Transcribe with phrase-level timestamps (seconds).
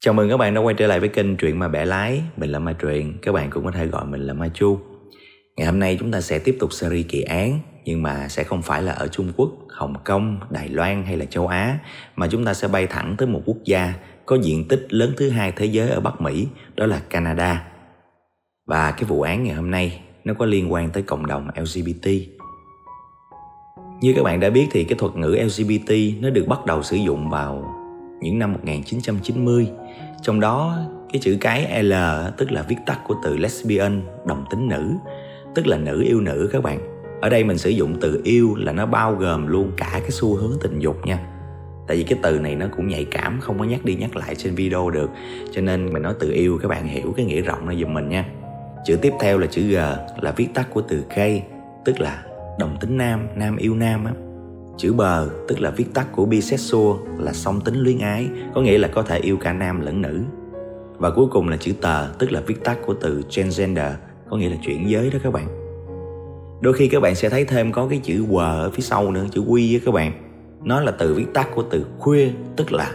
[0.00, 2.22] Chào mừng các bạn đã quay trở lại với kênh Truyện Ma Bẻ Lái.
[2.36, 4.78] Mình là Ma Truyện, các bạn cũng có thể gọi mình là Ma Chu.
[5.56, 8.62] Ngày hôm nay chúng ta sẽ tiếp tục series kỳ án Nhưng mà sẽ không
[8.62, 11.78] phải là ở Trung Quốc, Hồng Kông, Đài Loan hay là châu Á
[12.16, 13.94] Mà chúng ta sẽ bay thẳng tới một quốc gia
[14.26, 17.68] có diện tích lớn thứ hai thế giới ở Bắc Mỹ Đó là Canada.
[18.66, 22.08] Và cái vụ án ngày hôm nay nó có liên quan tới cộng đồng LGBT
[24.00, 26.96] Như các bạn đã biết thì cái thuật ngữ LGBT nó được bắt đầu sử
[26.96, 27.76] dụng vào
[28.20, 29.68] những năm 1990
[30.22, 30.78] trong đó,
[31.12, 31.92] cái chữ cái L,
[32.36, 34.92] tức là viết tắt của từ lesbian, đồng tính nữ,
[35.54, 36.78] tức là nữ yêu nữ các bạn.
[37.20, 40.34] Ở đây mình sử dụng từ yêu là nó bao gồm luôn cả cái xu
[40.34, 41.18] hướng tình dục nha.
[41.86, 44.34] Tại vì cái từ này nó cũng nhạy cảm, không có nhắc đi nhắc lại
[44.34, 45.10] trên video được.
[45.52, 48.08] Cho nên mình nói từ yêu, các bạn hiểu cái nghĩa rộng này giùm mình
[48.08, 48.24] nha.
[48.84, 49.76] Chữ tiếp theo là chữ g,
[50.20, 51.42] là viết tắt của từ gay,
[51.84, 52.22] tức là
[52.58, 54.12] đồng tính nam nam yêu nam á
[54.76, 58.78] chữ bờ tức là viết tắt của bisexual là song tính luyến ái, có nghĩa
[58.78, 60.20] là có thể yêu cả nam lẫn nữ.
[60.98, 63.92] Và cuối cùng là chữ tờ tức là viết tắt của từ transgender,
[64.30, 65.46] có nghĩa là chuyển giới đó các bạn.
[66.60, 69.26] Đôi khi các bạn sẽ thấy thêm có cái chữ quờ ở phía sau nữa,
[69.32, 70.12] chữ quy á các bạn.
[70.64, 72.92] Nó là từ viết tắt của từ queer tức là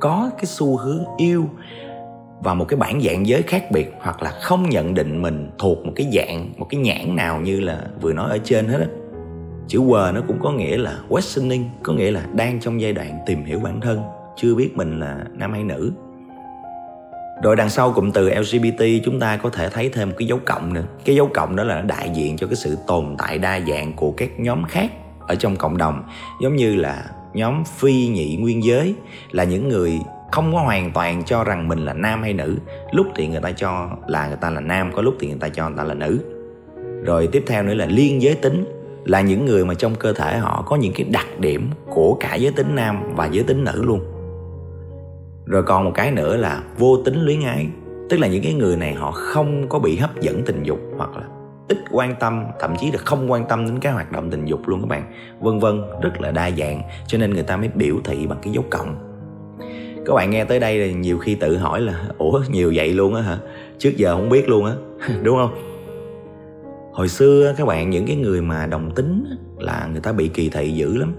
[0.00, 1.44] có cái xu hướng yêu.
[2.42, 5.86] Và một cái bản dạng giới khác biệt, hoặc là không nhận định mình thuộc
[5.86, 8.86] một cái dạng, một cái nhãn nào như là vừa nói ở trên hết á
[9.68, 13.18] chữ quờ nó cũng có nghĩa là questioning, có nghĩa là đang trong giai đoạn
[13.26, 14.02] tìm hiểu bản thân,
[14.36, 15.92] chưa biết mình là nam hay nữ.
[17.42, 20.38] Rồi đằng sau cụm từ LGBT chúng ta có thể thấy thêm một cái dấu
[20.46, 20.84] cộng nữa.
[21.04, 24.10] Cái dấu cộng đó là đại diện cho cái sự tồn tại đa dạng của
[24.16, 24.90] các nhóm khác
[25.28, 26.02] ở trong cộng đồng.
[26.40, 28.94] Giống như là nhóm phi nhị nguyên giới,
[29.30, 29.98] là những người
[30.32, 32.56] không có hoàn toàn cho rằng mình là nam hay nữ.
[32.92, 35.48] Lúc thì người ta cho là người ta là nam, có lúc thì người ta
[35.48, 36.18] cho người ta là nữ.
[37.04, 38.64] Rồi tiếp theo nữa là liên giới tính
[39.06, 42.34] là những người mà trong cơ thể họ có những cái đặc điểm của cả
[42.34, 44.00] giới tính nam và giới tính nữ luôn.
[45.46, 47.66] Rồi còn một cái nữa là vô tính luyến ái,
[48.10, 51.16] tức là những cái người này họ không có bị hấp dẫn tình dục hoặc
[51.16, 51.22] là
[51.68, 54.60] ít quan tâm, thậm chí là không quan tâm đến cái hoạt động tình dục
[54.68, 55.12] luôn các bạn.
[55.40, 58.52] Vân vân, rất là đa dạng, cho nên người ta mới biểu thị bằng cái
[58.52, 58.96] dấu cộng.
[60.06, 63.14] Các bạn nghe tới đây là nhiều khi tự hỏi là, ủa, nhiều vậy luôn
[63.14, 63.38] á hả?
[63.78, 64.72] Trước giờ không biết luôn á.
[65.22, 65.75] Đúng không?
[66.96, 69.24] Hồi xưa các bạn những cái người mà đồng tính
[69.58, 71.14] là người ta bị kỳ thị dữ lắm.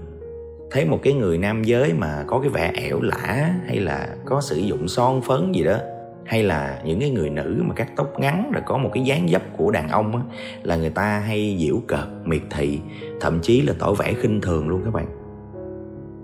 [0.70, 4.40] Thấy một cái người nam giới mà có cái vẻ ẻo lả hay là có
[4.40, 5.76] sử dụng son phấn gì đó
[6.24, 9.28] hay là những cái người nữ mà cắt tóc ngắn rồi có một cái dáng
[9.28, 10.22] dấp của đàn ông á,
[10.62, 12.78] là người ta hay giễu cợt miệt thị
[13.20, 15.06] thậm chí là tỏ vẻ khinh thường luôn các bạn.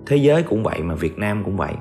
[0.05, 1.73] Thế giới cũng vậy mà việt nam cũng vậy.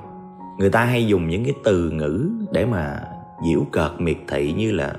[0.59, 3.01] Người ta hay dùng những cái từ ngữ để mà
[3.49, 4.93] giễu cợt miệt thị như là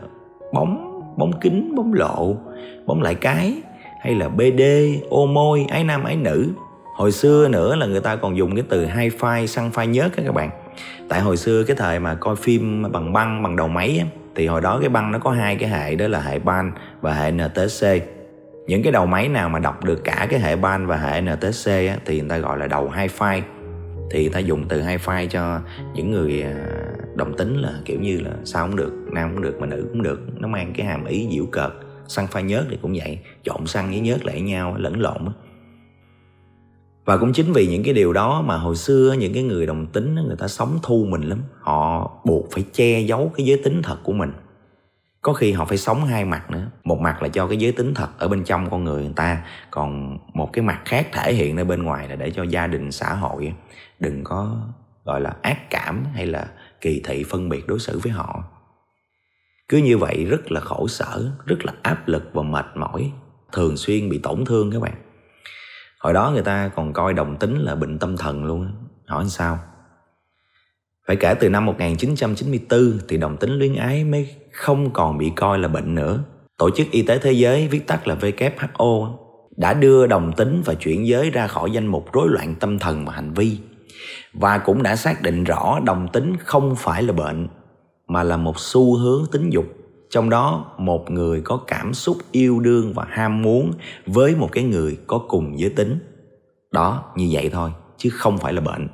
[0.54, 2.36] bóng bóng kính bóng lộ
[2.86, 3.54] bóng lại cái
[4.02, 4.62] hay là bd
[5.10, 6.48] ô môi ái nam ái nữ.
[6.96, 10.12] Hồi xưa nữa là người ta còn dùng cái từ hai file săn file nhớt
[10.26, 10.50] các bạn.
[11.10, 14.06] Tại hồi xưa cái thời mà coi phim bằng băng bằng đầu máy á,
[14.36, 16.72] thì hồi đó cái băng nó có hai cái hệ đó là hệ ban
[17.02, 17.88] và hệ ntc
[18.68, 21.66] những cái đầu máy nào mà đọc được cả cái hệ ban và hệ ntc
[21.68, 23.42] á, thì người ta gọi là đầu hai file
[24.12, 25.60] thì người ta dùng từ hai file cho
[25.96, 26.56] những người à,
[27.16, 30.04] đồng tính là kiểu như là sao cũng được nam cũng được mà nữ cũng
[30.04, 31.72] được nó mang cái hàm ý dịu cợt
[32.08, 33.20] xăng pha nhớt thì cũng vậy.
[33.44, 35.28] Trộn xăng với nhớt lại nhau, lẫn lộn
[37.06, 39.88] và cũng chính vì những cái điều đó mà hồi xưa những cái người đồng
[39.88, 41.40] tính người ta sống thu mình lắm.
[41.60, 44.34] Họ buộc phải che giấu cái giới tính thật của mình.
[45.22, 46.72] Có khi họ phải sống hai mặt nữa.
[46.84, 49.44] Một mặt là cho cái giới tính thật ở bên trong con người người ta,
[49.72, 52.92] còn một cái mặt khác thể hiện ra bên ngoài là để cho gia đình,
[52.92, 53.54] xã hội
[54.00, 54.58] đừng có,
[55.06, 56.48] gọi là, ác cảm hay là
[56.82, 58.44] kỳ thị, phân biệt đối xử với họ
[59.70, 63.12] cứ như vậy rất là khổ sở, rất là áp lực và mệt mỏi,
[63.52, 64.96] thường xuyên bị tổn thương các bạn.
[66.00, 68.72] Hồi đó người ta còn coi đồng tính là bệnh tâm thần luôn
[69.06, 69.60] hỏi sao?
[71.08, 75.60] Phải kể từ năm 1994 thì đồng tính luyến ái mới không còn bị coi
[75.60, 76.24] là bệnh nữa.
[76.58, 79.18] Tổ chức Y tế Thế giới viết tắt là WHO
[79.58, 83.06] đã đưa đồng tính và chuyển giới ra khỏi danh mục rối loạn tâm thần
[83.06, 83.58] và hành vi
[84.34, 87.48] và cũng đã xác định rõ đồng tính không phải là bệnh
[88.08, 89.66] mà là một xu hướng tính dục.
[90.10, 93.72] Trong đó, một người có cảm xúc yêu đương và ham muốn
[94.06, 96.00] với một cái người có cùng giới tính.
[96.72, 98.88] Đó, như vậy thôi, chứ không phải là bệnh.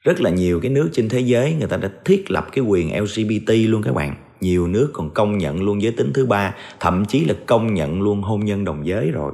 [0.00, 3.02] Rất là nhiều cái nước trên thế giới, người ta đã thiết lập cái quyền
[3.02, 4.16] lgbt luôn các bạn.
[4.40, 8.02] Nhiều nước còn công nhận luôn giới tính thứ ba, thậm chí là công nhận
[8.02, 9.32] luôn hôn nhân đồng giới rồi.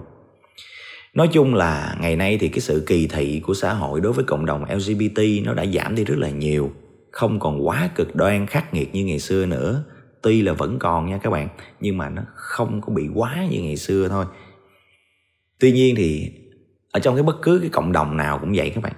[1.15, 4.25] Nói chung là ngày nay thì cái sự kỳ thị của xã hội đối với
[4.25, 6.71] cộng đồng lgbt nó đã giảm đi rất là nhiều
[7.17, 9.85] không còn quá cực đoan khắc nghiệt như ngày xưa nữa.
[10.23, 11.49] Tuy là vẫn còn nha các bạn,
[11.81, 14.27] nhưng mà nó không có bị quá như ngày xưa thôi.
[15.61, 16.33] Tuy nhiên thì
[16.93, 18.93] ở trong cái bất cứ cái cộng đồng nào cũng vậy các bạn.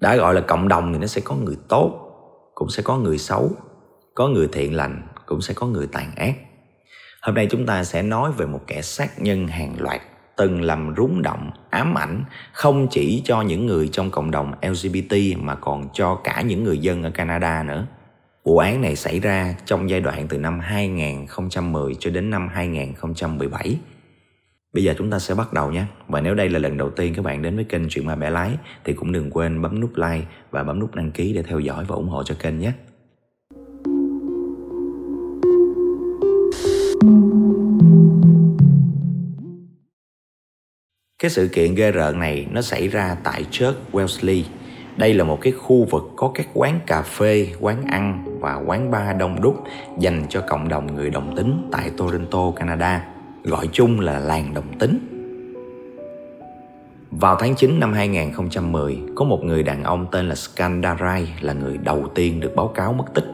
[0.00, 2.00] Đã gọi là cộng đồng thì nó sẽ có người tốt,
[2.54, 3.50] cũng sẽ có người xấu,
[4.14, 6.34] có người thiện lành, cũng sẽ có người tàn ác.
[7.22, 10.00] Hôm nay chúng ta sẽ nói về một kẻ sát nhân hàng loạt
[10.36, 15.14] từng làm rúng động, ám ảnh, không chỉ cho những người trong cộng đồng lgbt
[15.36, 17.86] mà còn cho cả những người dân ở canada nữa
[18.44, 23.78] Vụ án này xảy ra trong giai đoạn từ năm 2010 cho đến năm 2017.
[24.72, 25.84] Bây giờ chúng ta sẽ bắt đầu nhé.
[26.08, 28.30] Và nếu đây là lần đầu tiên các bạn đến với kênh Chuyện Ma Bẻ
[28.30, 28.50] Lái,
[28.84, 31.84] thì cũng đừng quên bấm nút like và bấm nút đăng ký để theo dõi
[31.88, 32.72] và ủng hộ cho kênh nhé.
[41.24, 44.42] Cái sự kiện ghê rợn này nó xảy ra tại church Wellesley.
[44.96, 48.90] Đây là một cái khu vực có các quán cà phê, quán ăn và quán
[48.90, 49.64] bar đông đúc
[49.98, 53.04] dành cho cộng đồng người đồng tính tại Toronto, Canada,
[53.44, 54.98] gọi chung là làng đồng tính.
[57.10, 61.78] Vào tháng 9 năm 2010, có một người đàn ông tên là Skandarai là người
[61.78, 63.33] đầu tiên được báo cáo mất tích.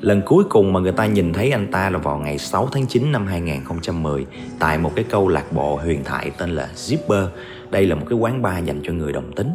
[0.00, 2.86] Lần cuối cùng mà người ta nhìn thấy anh ta là vào ngày 6 tháng
[2.86, 4.26] 9 năm 2010
[4.58, 7.26] tại một cái câu lạc bộ huyền thoại tên là Zipper.
[7.70, 9.50] Đây là một cái quán bar dành cho người đồng tính.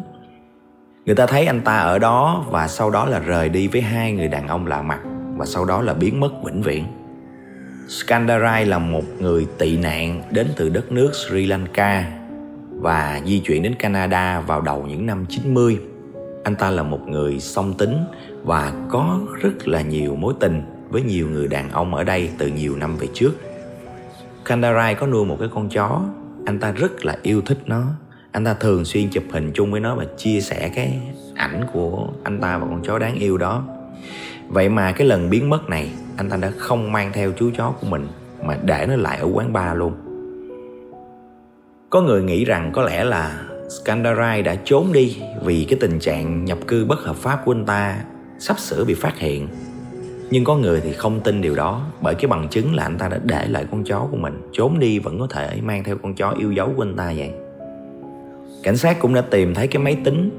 [1.05, 4.11] Người ta thấy anh ta ở đó và sau đó là rời đi với hai
[4.11, 4.99] người đàn ông lạ mặt
[5.37, 6.83] và sau đó là biến mất vĩnh viễn.
[7.87, 12.11] Skandarai là một người tị nạn đến từ đất nước Sri Lanka
[12.69, 15.79] và di chuyển đến Canada vào đầu những năm 90.
[16.43, 17.97] Anh ta là một người song tính
[18.43, 22.47] và có rất là nhiều mối tình với nhiều người đàn ông ở đây từ
[22.47, 23.31] nhiều năm về trước.
[24.45, 26.01] Kandarai có nuôi một cái con chó,
[26.45, 27.83] anh ta rất là yêu thích nó.
[28.31, 31.01] Anh ta thường xuyên chụp hình chung với nó và chia sẻ cái
[31.35, 33.63] ảnh của anh ta và con chó đáng yêu đó.
[34.47, 37.73] Vậy mà cái lần biến mất này anh ta đã không mang theo chú chó
[37.81, 38.07] của mình
[38.43, 39.93] mà để nó lại ở quán bar luôn.
[41.89, 43.43] Có người nghĩ rằng có lẽ là
[43.79, 47.65] Skandarai đã trốn đi vì cái tình trạng nhập cư bất hợp pháp của anh
[47.65, 48.03] ta
[48.39, 49.47] sắp sửa bị phát hiện.
[50.29, 53.07] Nhưng có người thì không tin điều đó, bởi cái bằng chứng là anh ta
[53.07, 56.15] đã để lại con chó của mình trốn đi vẫn có thể mang theo con
[56.15, 57.31] chó yêu dấu của anh ta vậy.
[58.63, 60.29] Cảnh sát cũng đã tìm thấy cái máy tính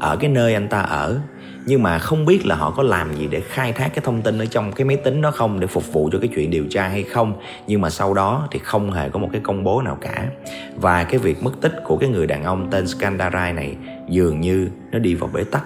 [0.00, 1.20] ở cái nơi anh ta ở
[1.66, 4.38] nhưng mà không biết là họ có làm gì để khai thác cái thông tin
[4.38, 6.88] ở trong cái máy tính đó không, để phục vụ cho cái chuyện điều tra
[6.88, 7.34] hay không.
[7.66, 10.26] Nhưng mà sau đó thì không hề có một cái công bố nào cả.
[10.76, 13.76] Và cái việc mất tích của cái người đàn ông tên Skandarai này
[14.08, 15.64] dường như nó đi vào bế tắc.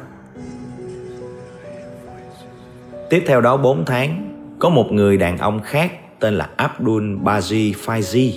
[3.11, 7.73] Tiếp theo đó 4 tháng, có một người đàn ông khác tên là Abdul Baji
[7.85, 8.33] Faizi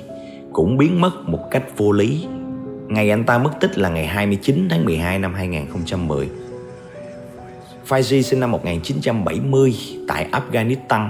[0.53, 2.27] cũng biến mất một cách vô lý.
[2.87, 6.29] Ngày anh ta mất tích là ngày 29 tháng 12 năm 2010.
[7.87, 9.75] Faiji sinh năm 1970
[10.07, 11.09] tại Afghanistan.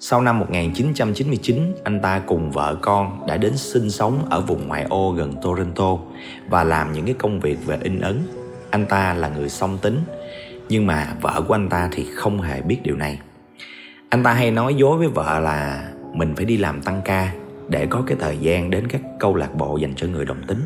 [0.00, 4.86] Sau năm 1999, anh ta cùng vợ con đã đến sinh sống ở vùng ngoại
[4.88, 5.98] ô gần Toronto
[6.48, 8.22] và làm những cái công việc về in ấn.
[8.70, 9.98] Anh ta là người song tính,
[10.68, 13.18] nhưng mà vợ của anh ta thì không hề biết điều này.
[14.08, 17.32] Anh ta hay nói dối với vợ là mình phải đi làm tăng ca
[17.68, 20.60] để có cái thời gian đến các câu lạc bộ dành cho người đồng tính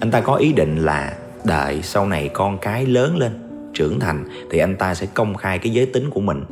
[0.00, 1.12] anh ta có ý định là
[1.44, 3.43] đợi sau này con cái lớn lên
[3.74, 6.44] trưởng thành thì anh ta sẽ công khai cái giới tính của mình,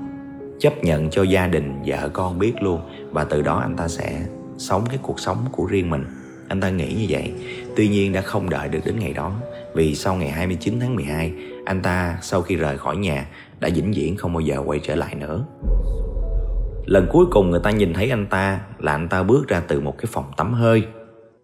[0.61, 2.81] chấp nhận cho gia đình, vợ con biết luôn.
[3.11, 4.23] Và từ đó anh ta sẽ
[4.59, 6.05] sống cái cuộc sống của riêng mình.
[6.49, 7.33] Anh ta nghĩ như vậy.
[7.77, 9.33] Tuy nhiên đã không đợi được đến ngày đó,
[9.75, 11.33] vì sau ngày 29 tháng 12
[11.65, 13.27] anh ta sau khi rời khỏi nhà
[13.61, 15.45] đã vĩnh viễn không bao giờ quay trở lại nữa.
[16.87, 19.81] Lần cuối cùng người ta nhìn thấy anh ta là anh ta bước ra từ
[19.81, 20.83] một cái phòng tắm hơi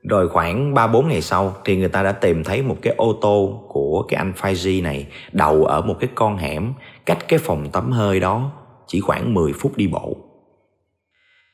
[0.09, 3.65] rồi khoảng 3-4 ngày sau thì người ta đã tìm thấy một cái ô tô
[3.69, 6.73] của cái anh Faiji này đậu ở một cái con hẻm
[7.07, 8.51] cách cái phòng tắm hơi đó
[8.87, 10.17] chỉ khoảng 10 phút đi bộ.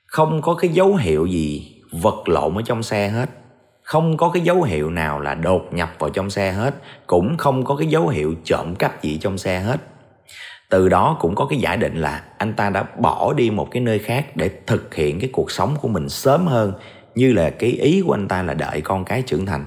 [0.07, 3.31] Không có cái dấu hiệu gì vật lộn ở trong xe hết.
[3.83, 6.75] Không có cái dấu hiệu nào là đột nhập vào trong xe hết.
[7.07, 9.81] Cũng không có cái dấu hiệu trộm cắp gì trong xe hết.
[10.71, 13.83] Từ đó cũng có cái giả định là anh ta đã bỏ đi một cái
[13.83, 16.73] nơi khác để thực hiện cái cuộc sống của mình sớm hơn
[17.15, 19.65] như là cái ý của anh ta là đợi con cái trưởng thành.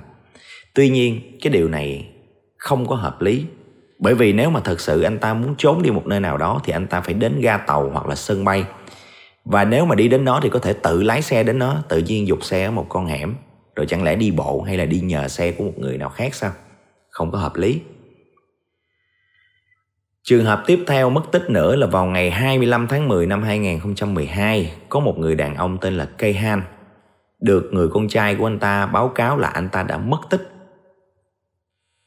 [0.74, 2.10] Tuy nhiên cái điều này
[2.58, 3.46] không có hợp lý.
[4.00, 6.62] Bởi vì nếu mà thật sự anh ta muốn trốn đi một nơi nào đó
[6.64, 8.64] thì anh ta phải đến ga tàu hoặc là sân bay.
[9.46, 11.98] Và nếu mà đi đến đó thì có thể tự lái xe đến đó tự
[11.98, 13.36] nhiên dục xe ở một con hẻm.
[13.76, 16.36] Rồi chẳng lẽ đi bộ hay là đi nhờ xe của một người nào khác
[16.36, 16.52] sao?
[17.10, 17.82] Không có hợp lý.
[20.24, 24.72] Trường hợp tiếp theo mất tích nữa là vào ngày 25 tháng 10 năm 2012,
[24.90, 26.62] có một người đàn ông tên là Kayhan
[27.40, 30.52] được người con trai của anh ta báo cáo là anh ta đã mất tích.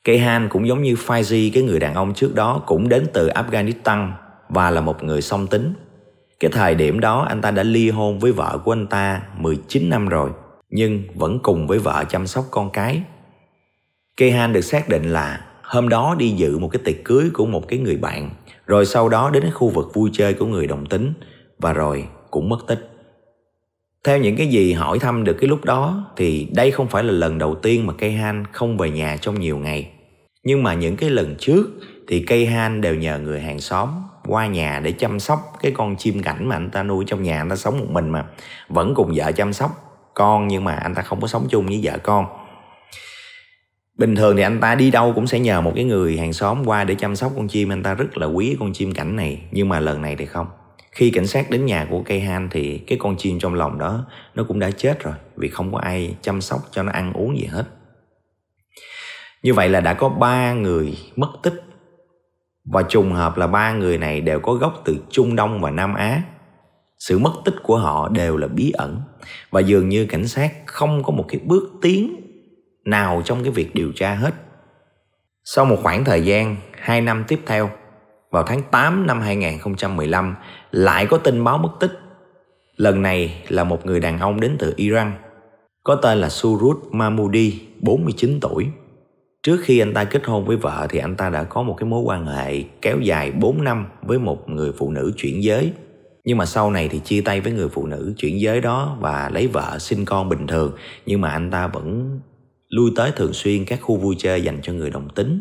[0.05, 4.13] Kehan cũng giống như Faizi, cái người đàn ông trước đó cũng đến từ Afghanistan
[4.49, 5.75] và là một người song tính.
[6.41, 9.91] Cái thời điểm đó anh ta đã ly hôn với vợ của anh ta 19
[9.91, 10.31] năm rồi,
[10.71, 13.03] nhưng vẫn cùng với vợ chăm sóc con cái.
[14.17, 17.69] Kehan được xác định là hôm đó đi dự một cái tiệc cưới của một
[17.69, 18.31] cái người bạn,
[18.67, 21.13] rồi sau đó đến khu vực vui chơi của người đồng tính
[21.59, 22.90] và rồi cũng mất tích.
[24.05, 27.13] Theo những cái gì hỏi thăm được cái lúc đó thì đây không phải là
[27.13, 29.91] lần đầu tiên mà cây han không về nhà trong nhiều ngày.
[30.45, 31.67] Nhưng mà những cái lần trước
[32.09, 33.89] thì cây han đều nhờ người hàng xóm
[34.27, 37.39] qua nhà để chăm sóc cái con chim cảnh mà anh ta nuôi trong nhà
[37.39, 38.25] anh ta sống một mình mà.
[38.69, 39.71] Vẫn cùng vợ chăm sóc
[40.15, 42.27] con nhưng mà anh ta không có sống chung với vợ con.
[43.99, 46.65] Bình thường thì anh ta đi đâu cũng sẽ nhờ một cái người hàng xóm
[46.65, 47.73] qua để chăm sóc con chim.
[47.73, 50.47] Anh ta rất là quý con chim cảnh này nhưng mà lần này thì không
[50.93, 54.07] khi cảnh sát đến nhà của cây han thì cái con chim trong lòng đó
[54.35, 57.39] nó cũng đã chết rồi vì không có ai chăm sóc cho nó ăn uống
[57.39, 57.65] gì hết
[59.43, 61.63] như vậy là đã có ba người mất tích
[62.65, 65.95] và trùng hợp là ba người này đều có gốc từ Trung Đông và Nam
[65.95, 66.23] Á.
[66.99, 69.01] Sự mất tích của họ đều là bí ẩn
[69.51, 72.17] và dường như cảnh sát không có một cái bước tiến
[72.85, 74.35] nào trong cái việc điều tra hết.
[75.45, 77.71] Sau một khoảng thời gian, hai năm tiếp theo,
[78.31, 80.37] vào tháng 8 năm 2015
[80.71, 81.93] lại có tin báo mất tích.
[82.77, 85.13] Lần này là một người đàn ông đến từ Iran,
[85.85, 88.67] có tên là Surut Mahmoudi, 49 tuổi.
[89.43, 91.89] Trước khi anh ta kết hôn với vợ thì anh ta đã có một cái
[91.89, 95.73] mối quan hệ kéo dài 4 năm với một người phụ nữ chuyển giới.
[96.25, 99.31] Nhưng mà sau này thì chia tay với người phụ nữ chuyển giới đó và
[99.33, 100.73] lấy vợ sinh con bình thường.
[101.07, 102.21] Nhưng mà anh ta vẫn
[102.69, 105.41] lui tới thường xuyên các khu vui chơi dành cho người đồng tính.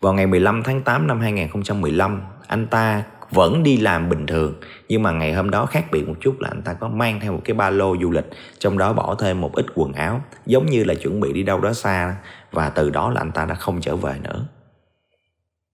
[0.00, 4.54] Vào ngày 15 tháng 8 năm 2015, anh ta vẫn đi làm bình thường
[4.88, 7.32] nhưng mà ngày hôm đó khác biệt một chút là anh ta có mang theo
[7.32, 8.26] một cái ba lô du lịch
[8.58, 11.60] trong đó bỏ thêm một ít quần áo giống như là chuẩn bị đi đâu
[11.60, 12.16] đó xa
[12.52, 14.46] và từ đó là anh ta đã không trở về nữa.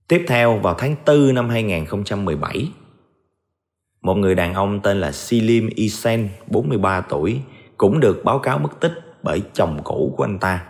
[0.09, 2.71] Tiếp theo vào tháng 4 năm 2017
[4.02, 7.40] một người đàn ông tên là Silim Isen 43 tuổi
[7.76, 8.92] cũng được báo cáo mất tích
[9.23, 10.64] bởi chồng cũ của anh ta.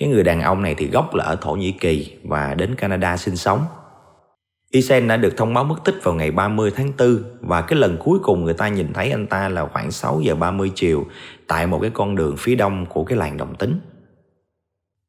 [0.00, 3.16] Cái người đàn ông này thì gốc là ở Thổ Nhĩ Kỳ và đến Canada
[3.16, 3.64] sinh sống
[4.70, 7.96] Isen đã được thông báo mất tích vào ngày 30 tháng 4 và cái lần
[8.04, 11.06] cuối cùng người ta nhìn thấy anh ta là khoảng 6 giờ 30 chiều
[11.46, 13.80] tại một cái con đường phía đông của cái làng Đồng Tính.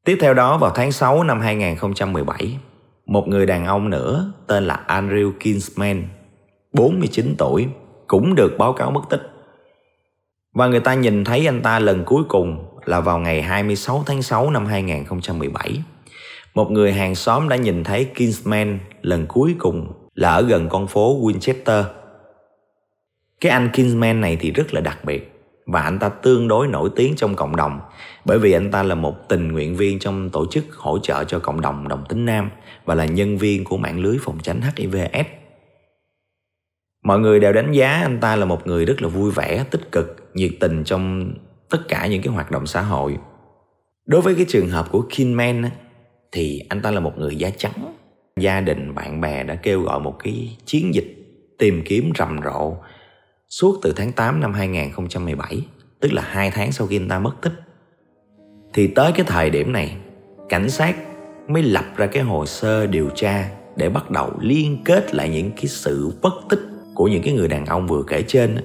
[0.04, 2.58] Tiếp theo đó vào tháng 6 năm 2017,
[3.06, 6.02] một người đàn ông nữa tên là Andrew Kinsman,
[6.72, 7.66] 49 tuổi,
[8.06, 9.30] cũng được báo cáo mất tích.
[10.52, 14.22] Và người ta nhìn thấy anh ta lần cuối cùng là vào ngày 26 tháng
[14.22, 15.82] 6 năm 2017
[16.54, 20.86] một người hàng xóm đã nhìn thấy Kingsman lần cuối cùng là ở gần con
[20.86, 21.84] phố Winchester.
[23.40, 25.32] Cái anh Kingsman này thì rất là đặc biệt
[25.66, 27.80] và anh ta tương đối nổi tiếng trong cộng đồng
[28.24, 31.38] bởi vì anh ta là một tình nguyện viên trong tổ chức hỗ trợ cho
[31.38, 32.50] cộng đồng đồng tính nam
[32.84, 35.26] và là nhân viên của mạng lưới phòng tránh HIVS.
[37.04, 39.92] Mọi người đều đánh giá anh ta là một người rất là vui vẻ, tích
[39.92, 41.32] cực, nhiệt tình trong
[41.70, 43.18] tất cả những cái hoạt động xã hội.
[44.06, 45.64] Đối với cái trường hợp của Kinman
[46.32, 47.94] thì anh ta là một người da trắng.
[48.40, 51.14] Gia đình, bạn bè đã kêu gọi một cái chiến dịch
[51.58, 52.76] tìm kiếm rầm rộ
[53.48, 55.60] suốt từ tháng 8 năm 2017
[56.00, 57.52] tức là hai tháng sau khi anh ta mất tích.
[58.74, 59.96] Thì tới cái thời điểm này,
[60.48, 60.96] cảnh sát
[61.48, 65.50] mới lập ra cái hồ sơ điều tra để bắt đầu liên kết lại những
[65.50, 66.60] cái sự bất tích
[66.94, 68.56] của những cái người đàn ông vừa kể trên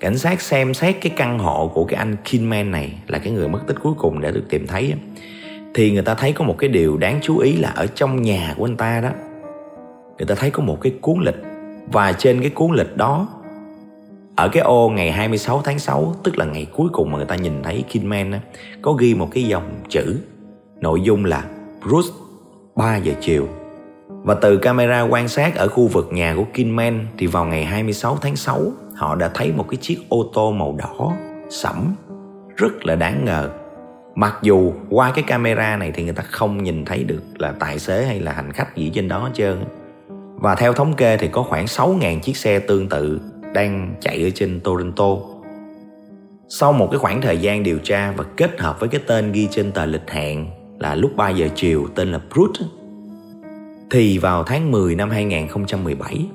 [0.00, 3.48] cảnh sát xem xét cái căn hộ của cái anh Kinman này là cái người
[3.48, 4.94] mất tích cuối cùng để được tìm thấy
[5.74, 8.54] thì người ta thấy có một cái điều đáng chú ý là ở trong nhà
[8.56, 9.10] của anh ta đó
[10.18, 11.36] người ta thấy có một cái cuốn lịch.
[11.92, 13.28] Và trên cái cuốn lịch đó
[14.36, 17.36] ở cái ô ngày 26 tháng 6 tức là ngày cuối cùng mà người ta
[17.36, 18.40] nhìn thấy Kinman á,
[18.82, 20.16] có ghi một cái dòng chữ
[20.80, 21.44] nội dung là
[21.86, 22.08] Bruce
[22.76, 23.48] 3 giờ chiều
[24.08, 28.18] và từ camera quan sát ở khu vực nhà của Kinman thì vào ngày 26
[28.20, 31.12] tháng 6 họ đã thấy một cái chiếc ô tô màu đỏ,
[31.50, 31.94] sẫm,
[32.56, 33.50] rất là đáng ngờ
[34.16, 37.78] mặc dù qua cái camera này thì người ta không nhìn thấy được là tài
[37.78, 39.64] xế hay là hành khách gì trên đó hết trơn
[40.34, 43.20] và theo thống kê thì có khoảng 6.000 chiếc xe tương tự
[43.54, 45.16] đang chạy ở trên Toronto.
[46.48, 49.48] Sau một cái khoảng thời gian điều tra và kết hợp với cái tên ghi
[49.50, 50.46] trên tờ lịch hẹn
[50.78, 52.64] là lúc 3 giờ chiều, tên là Brute
[53.90, 56.26] thì vào tháng 10 năm 2017,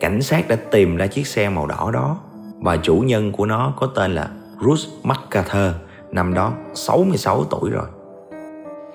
[0.00, 2.18] cảnh sát đã tìm ra chiếc xe màu đỏ đó
[2.60, 5.74] và chủ nhân của nó có tên là Bruce MacArthur,
[6.12, 7.86] năm đó 66 tuổi rồi.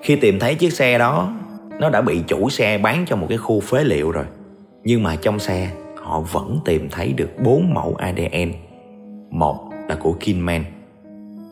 [0.02, 1.32] Khi tìm thấy chiếc xe đó,
[1.80, 4.24] nó đã bị chủ xe bán cho một cái khu phế liệu rồi.
[4.84, 8.52] Nhưng mà trong xe, họ vẫn tìm thấy được bốn mẫu ADN.
[9.30, 10.64] Một là của Kinman,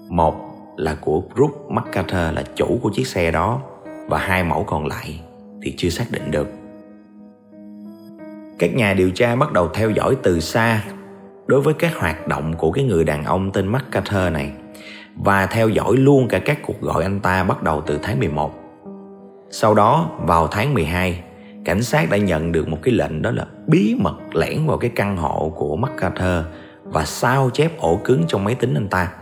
[0.09, 0.35] một
[0.77, 3.61] là của Brooke MacArthur là chủ của chiếc xe đó
[4.09, 5.21] và hai mẫu còn lại
[5.63, 6.49] thì chưa xác định được.
[8.59, 10.85] Các nhà điều tra bắt đầu theo dõi từ xa
[11.47, 14.53] đối với các hoạt động của cái người đàn ông tên McCarter này
[15.17, 18.55] và theo dõi luôn cả các cuộc gọi anh ta bắt đầu từ tháng 11.
[19.51, 21.23] Sau đó vào tháng 12,
[21.65, 24.91] cảnh sát đã nhận được một cái lệnh đó là bí mật lẻn vào cái
[24.95, 26.45] căn hộ của MacArthur
[26.85, 29.13] và sao chép ổ cứng trong máy tính anh ta.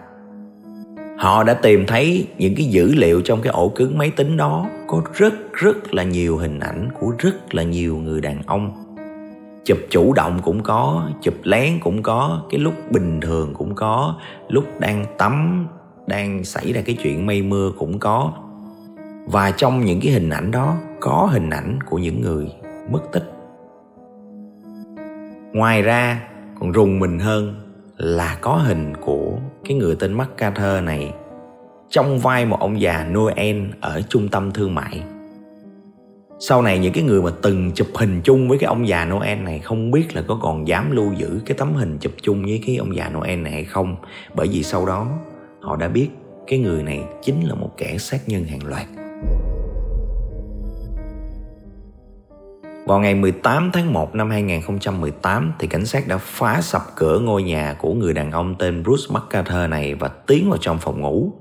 [1.21, 4.67] Họ đã tìm thấy những cái dữ liệu trong cái ổ cứng máy tính đó
[4.87, 8.97] có rất rất là nhiều hình ảnh của rất là nhiều người đàn ông.
[9.65, 14.17] Chụp chủ động cũng có, chụp lén cũng có, cái lúc bình thường cũng có,
[14.49, 15.67] lúc đang tắm,
[16.07, 18.33] đang xảy ra cái chuyện mây mưa cũng có.
[19.27, 22.53] Và trong những cái hình ảnh đó có hình ảnh của những người
[22.91, 23.33] mất tích.
[25.53, 26.29] Ngoài ra
[26.61, 27.55] còn rùng mình hơn
[27.97, 31.15] là có hình của cái người tên MacArthur này,
[31.89, 35.03] trong vai một ông già Noel ở trung tâm thương mại.
[36.39, 39.39] Sau này những cái người mà từng chụp hình chung với cái ông già Noel
[39.39, 42.63] này không biết là có còn dám lưu giữ cái tấm hình chụp chung với
[42.67, 43.97] cái ông già Noel này hay không
[44.35, 45.07] bởi vì sau đó,
[45.61, 46.09] họ đã biết
[46.47, 48.87] cái người này chính là một kẻ sát nhân hàng loạt.
[52.91, 57.43] Vào ngày 18 tháng 1 năm 2018 thì cảnh sát đã phá sập cửa ngôi
[57.43, 61.33] nhà của người đàn ông tên Bruce MacArthur này và tiến vào trong phòng ngủ.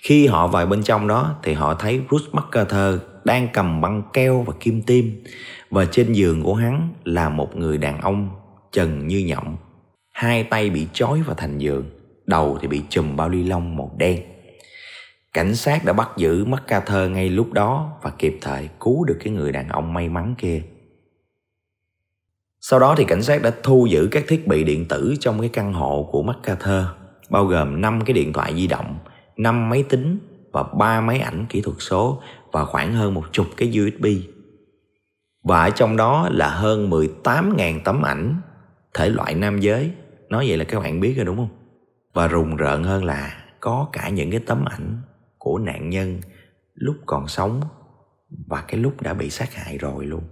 [0.00, 4.42] Khi họ vào bên trong đó thì họ thấy Bruce MacArthur đang cầm băng keo
[4.42, 5.04] và kim tiêm
[5.70, 8.30] và trên giường của hắn là một người đàn ông
[8.72, 9.56] trần như nhộng.
[10.12, 11.84] Hai tay bị trói vào thành giường,
[12.26, 14.18] đầu thì bị chùm bao ly lông màu đen.
[15.32, 19.32] Cảnh sát đã bắt giữ MacArthur ngay lúc đó và kịp thời cứu được cái
[19.32, 20.62] người đàn ông may mắn kia.
[22.70, 25.48] Sau đó thì cảnh sát đã thu giữ các thiết bị điện tử trong cái
[25.48, 26.84] căn hộ của MacArthur,
[27.30, 28.98] bao gồm 5 cái điện thoại di động,
[29.36, 30.18] 5 máy tính
[30.52, 32.22] và 3 máy ảnh kỹ thuật số
[32.52, 34.06] và khoảng hơn một chục cái USB.
[35.44, 38.40] Và ở trong đó là hơn 18.000 tấm ảnh
[38.94, 39.90] thể loại nam giới.
[40.28, 41.56] Nói vậy là các bạn biết rồi đúng không?
[42.14, 45.02] Và rùng rợn hơn là có cả những cái tấm ảnh
[45.38, 46.20] của nạn nhân
[46.74, 47.60] lúc còn sống
[48.46, 50.22] và cái lúc đã bị sát hại rồi luôn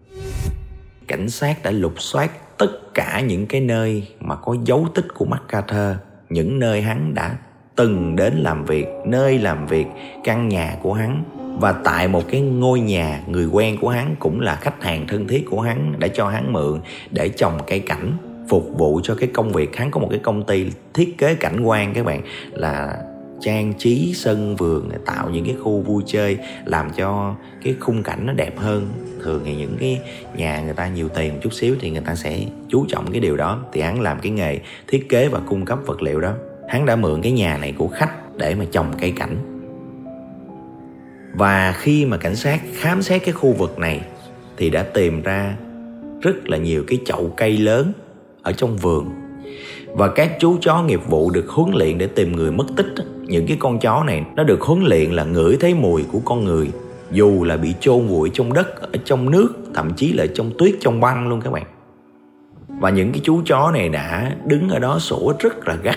[1.08, 5.25] cảnh sát đã lục soát tất cả những cái nơi mà có dấu tích của
[5.25, 5.97] MacArthur
[6.30, 7.36] những nơi hắn đã
[7.76, 9.86] từng đến làm việc, nơi làm việc,
[10.25, 11.25] căn nhà của hắn.
[11.60, 15.28] Và tại một cái ngôi nhà, người quen của hắn cũng là khách hàng thân
[15.28, 18.12] thiết của hắn đã cho hắn mượn để trồng cây cảnh
[18.49, 19.76] phục vụ cho cái công việc.
[19.76, 22.99] Hắn có một cái công ty thiết kế cảnh quan các bạn, là
[23.40, 28.26] trang trí sân vườn, tạo những cái khu vui chơi, làm cho cái khung cảnh
[28.26, 28.88] nó đẹp hơn.
[29.22, 30.00] Thường thì những cái
[30.36, 33.20] nhà người ta nhiều tiền một chút xíu thì người ta sẽ chú trọng cái
[33.20, 33.64] điều đó.
[33.72, 36.32] Thì hắn làm cái nghề thiết kế và cung cấp vật liệu đó.
[36.68, 39.36] Hắn đã mượn cái nhà này của khách để mà trồng cây cảnh.
[41.34, 44.00] Và khi mà cảnh sát khám xét cái khu vực này
[44.56, 45.56] thì đã tìm ra
[46.22, 47.92] rất là nhiều cái chậu cây lớn
[48.42, 49.10] ở trong vườn.
[49.92, 52.86] Và các chú chó nghiệp vụ được huấn luyện để tìm người mất tích
[53.26, 56.45] những cái con chó này nó được huấn luyện là ngửi thấy mùi của con
[56.45, 56.71] người,
[57.10, 60.75] dù là bị chôn vùi trong đất, ở trong nước, thậm chí là trong tuyết,
[60.80, 61.65] trong băng luôn các bạn.
[62.69, 65.97] Và những cái chú chó này đã đứng ở đó sủa rất là gắt,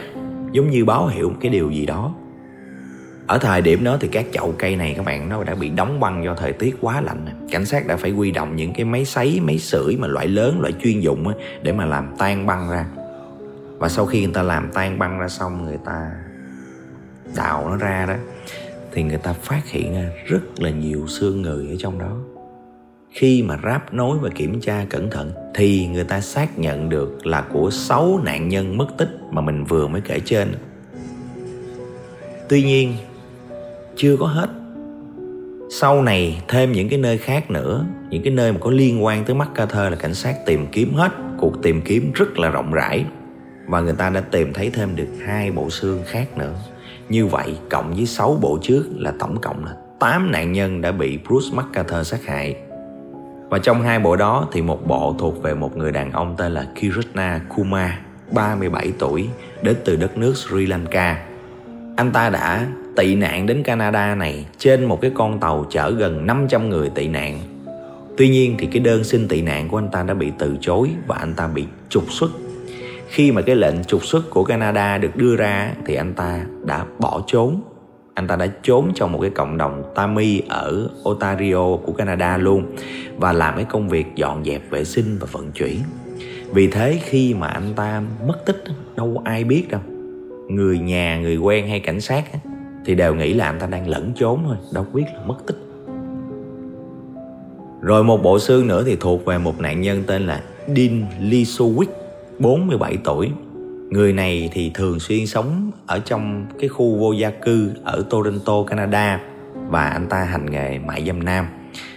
[0.52, 2.13] giống như báo hiệu một cái điều gì đó.
[3.28, 6.00] Ở thời điểm đó thì các chậu cây này các bạn, nó đã bị đóng
[6.00, 7.26] băng do thời tiết quá lạnh.
[7.52, 10.60] Cảnh sát đã phải quy động những cái máy sấy, máy sưởi mà loại lớn,
[10.62, 12.86] loại chuyên dụng để mà làm tan băng ra.
[13.78, 16.12] Và sau khi người ta làm tan băng ra xong, người ta
[17.36, 18.15] đào nó ra đó
[18.92, 22.18] thì người ta phát hiện ra rất là nhiều xương người ở trong đó
[23.10, 27.26] khi mà ráp nối và kiểm tra cẩn thận thì người ta xác nhận được
[27.26, 30.54] là của 6 nạn nhân mất tích mà mình vừa mới kể trên.
[32.50, 32.94] Tuy nhiên,
[33.96, 34.50] chưa có hết.
[35.72, 39.26] Sau này thêm những cái nơi khác nữa, những cái nơi mà có liên quan
[39.26, 41.12] tới MacArthur là cảnh sát tìm kiếm hết.
[41.38, 43.06] Cuộc tìm kiếm rất là rộng rãi
[43.68, 46.54] và người ta đã tìm thấy thêm được hai bộ xương khác nữa.
[47.10, 50.91] Như vậy cộng với 6 bộ trước là tổng cộng là 8 nạn nhân đã
[50.91, 52.56] bị Bruce MacArthur sát hại.
[53.50, 56.52] Và trong hai bộ đó thì một bộ thuộc về một người đàn ông tên
[56.52, 57.91] là Kirishna Kumar,
[58.32, 59.30] 37 tuổi,
[59.62, 61.26] đến từ đất nước Sri Lanka.
[61.95, 66.26] Anh ta đã tị nạn đến Canada này trên một cái con tàu chở gần
[66.26, 67.39] 500 người tị nạn.
[68.17, 70.89] Tuy nhiên thì cái đơn xin tị nạn của anh ta đã bị từ chối
[71.08, 72.30] và anh ta bị trục xuất
[73.10, 76.86] khi mà cái lệnh trục xuất của Canada được đưa ra, thì anh ta đã
[77.00, 77.62] bỏ trốn.
[78.13, 82.65] Anh ta đã trốn trong một cái cộng đồng Tami ở Ontario của Canada luôn,
[83.17, 85.80] và làm cái công việc dọn dẹp vệ sinh và vận chuyển.
[86.54, 88.63] Vì thế, khi mà anh ta mất tích,
[88.95, 89.82] đâu ai biết đâu.
[90.48, 92.24] Người nhà, người quen hay cảnh sát
[92.86, 95.58] thì đều nghĩ là anh ta đang lẫn trốn thôi, đâu biết là mất tích.
[97.82, 101.99] Rồi một bộ xương nữa thì thuộc về một nạn nhân tên là Dean Lisowick
[102.39, 103.32] 47 tuổi.
[103.89, 108.63] Người này thì thường xuyên sống ở trong cái khu vô gia cư ở Toronto,
[108.63, 109.21] Canada
[109.54, 111.47] và anh ta hành nghề mại dâm nam.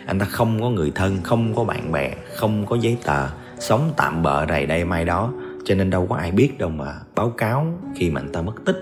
[0.07, 3.29] anh ta không có người thân không có bạn bè không có giấy tờ
[3.59, 5.33] sống tạm bợ rày đây mai đó
[5.65, 8.65] cho nên đâu có ai biết đâu mà báo cáo khi mà anh ta mất
[8.65, 8.77] tích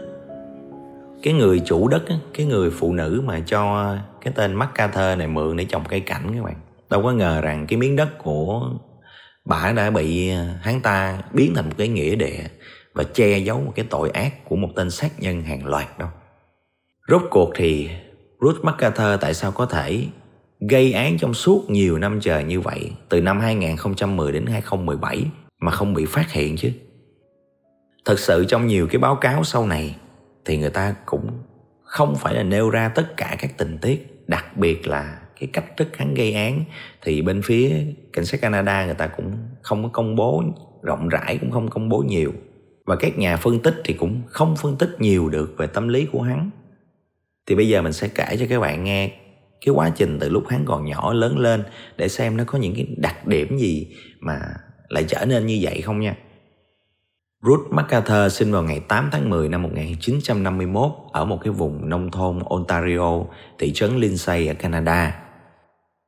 [1.23, 2.03] cái người chủ đất
[2.35, 6.33] cái người phụ nữ mà cho cái tên MacArthur này mượn để trồng cây cảnh
[6.35, 6.55] các bạn
[6.90, 8.70] đâu có ngờ rằng cái miếng đất của
[9.44, 12.44] bà đã bị ờ, hắn ta biến thành một cái nghĩa địa
[12.94, 16.09] và che giấu một cái tội ác của một tên sát nhân hàng loạt đâu
[17.09, 17.90] rốt cuộc thì
[18.40, 20.05] Ruth MacArthur tại sao có thể
[20.61, 25.26] gây án trong suốt nhiều năm trời như vậy, từ năm 2010 đến 2017
[25.61, 26.72] mà không bị phát hiện chứ?
[28.05, 29.96] Thật sự trong nhiều cái báo cáo sau này
[30.44, 31.31] thì người ta cũng
[31.83, 35.76] không phải là nêu ra tất cả các tình tiết, đặc biệt là cái cách
[35.76, 36.64] thức hắn gây án
[37.03, 37.72] thì bên phía
[38.12, 40.42] cảnh sát Canada người ta cũng không có công bố
[40.83, 42.33] rộng rãi cũng không công bố nhiều
[42.87, 46.07] và các nhà phân tích thì cũng không phân tích nhiều được về tâm lý
[46.12, 46.50] của hắn
[47.46, 49.12] thì bây giờ mình sẽ kể cho các bạn nghe
[49.66, 51.62] cái quá trình từ lúc hắn còn nhỏ lớn lên
[51.96, 54.40] để xem nó có những cái đặc điểm gì mà
[54.88, 56.16] lại trở nên như vậy không nha.
[57.42, 62.11] Ruth MacArthur sinh vào ngày 8 tháng 10 năm 1951 ở một cái vùng nông
[62.11, 63.24] thôn Ontario,
[63.59, 65.22] thị trấn Lindsay ở Canada.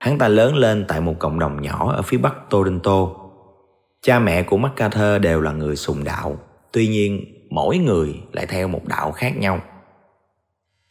[0.03, 3.09] Hắn ta lớn lên tại một cộng đồng nhỏ ở phía bắc Toronto.
[4.03, 6.39] Cha mẹ của MacArthur đều là người sùng đạo,
[6.73, 9.61] tuy nhiên mỗi người lại theo một đạo khác nhau.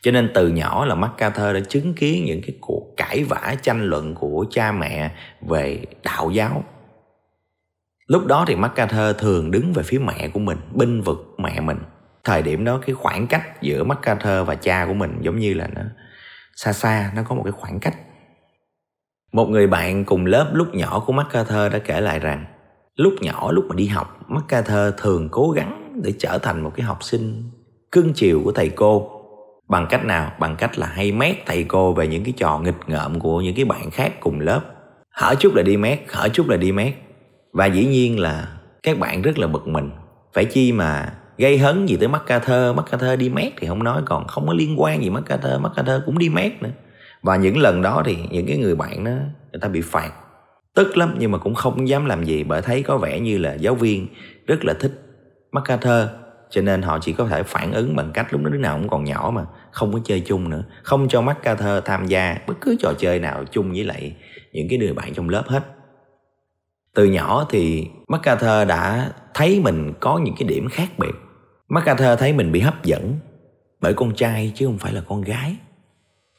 [0.02, 3.84] Cho nên từ nhỏ là MacArthur đã chứng kiến những cái cuộc cãi vã tranh
[3.84, 6.64] luận của cha mẹ về đạo giáo.
[8.08, 11.80] Lúc đó thì MacArthur thường đứng về phía mẹ của mình, binh vực mẹ mình.
[12.24, 15.68] Thời điểm đó cái khoảng cách giữa MacArthur và cha của mình giống như là
[15.76, 15.82] nó
[16.56, 17.96] xa xa, nó có một cái khoảng cách.
[19.32, 22.46] Một người bạn cùng lớp lúc nhỏ của MacArthur đã kể lại rằng
[22.96, 26.86] lúc nhỏ lúc mà đi học, MacArthur thường cố gắng để trở thành một cái
[26.86, 27.44] học sinh
[27.92, 29.10] cưng chiều của thầy cô.
[29.70, 30.32] Bằng cách nào?
[30.40, 33.56] Bằng cách là hay mét thầy cô về những cái trò nghịch ngợm của những
[33.56, 34.62] cái bạn khác cùng lớp.
[35.12, 36.94] Hở chút là đi mét hở chút là đi mét.
[37.54, 38.48] Và dĩ nhiên là
[38.84, 39.92] các bạn rất là bực mình.
[40.34, 42.76] Phải chi mà gây hấn gì tới MacArthur?
[42.76, 46.18] MacArthur đi mét thì không nói còn không có liên quan gì MacArthur MacArthur cũng
[46.18, 46.70] đi mét nữa
[47.22, 49.12] và những lần đó thì những cái người bạn đó,
[49.52, 50.12] người ta bị phạt.
[50.76, 53.54] Tức lắm, nhưng mà cũng không dám làm gì bởi thấy có vẻ như là
[53.54, 54.08] giáo viên
[54.48, 54.92] rất là thích
[55.52, 56.10] MacArthur.
[56.50, 58.90] Cho nên họ chỉ có thể phản ứng bằng cách lúc đó đứa nào cũng
[58.90, 60.64] còn nhỏ mà, không có chơi chung nữa.
[60.84, 64.16] Không cho MacArthur tham gia bất cứ trò chơi nào chung với lại
[64.54, 65.64] những cái người bạn trong lớp hết.
[66.96, 71.16] Từ nhỏ thì MacArthur đã thấy mình có những cái điểm khác biệt.
[71.70, 73.20] MacArthur thấy mình bị hấp dẫn
[73.82, 75.56] bởi con trai chứ không phải là con gái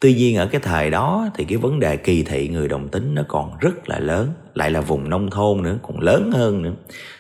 [0.03, 3.15] tuy nhiên ở cái thời đó thì cái vấn đề kỳ thị người đồng tính
[3.15, 6.75] nó còn rất là lớn, lại là vùng nông thôn nữa, còn lớn hơn nữa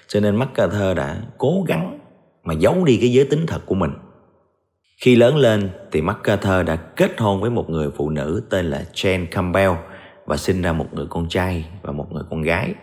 [0.06, 1.98] cho nên MacArthur đã cố gắng
[2.44, 3.90] mà giấu đi cái giới tính thật của mình
[5.02, 8.84] khi lớn lên thì MacArthur đã kết hôn với một người phụ nữ tên là
[8.94, 9.72] Jane Campbell
[10.26, 12.74] và sinh ra một người con trai và một người con gái.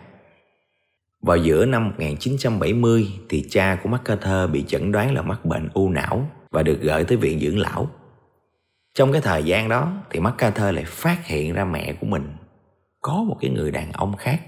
[1.22, 5.90] Vào giữa năm 1970 thì cha của MacArthur bị chẩn đoán là mắc bệnh u
[5.90, 7.90] não và được gửi tới viện dưỡng lão.
[8.94, 12.36] Trong cái thời gian đó thì MacArthur lại phát hiện ra mẹ của mình
[13.00, 14.40] có một cái người đàn ông khác.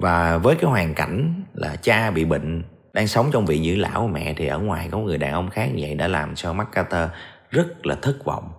[0.00, 4.00] Và với cái hoàn cảnh là cha bị bệnh, đang sống trong vị dưỡng lão
[4.00, 6.52] của mẹ, thì ở ngoài có người đàn ông khác như vậy đã làm cho
[6.52, 7.10] MacArthur
[7.50, 8.52] rất là thất vọng.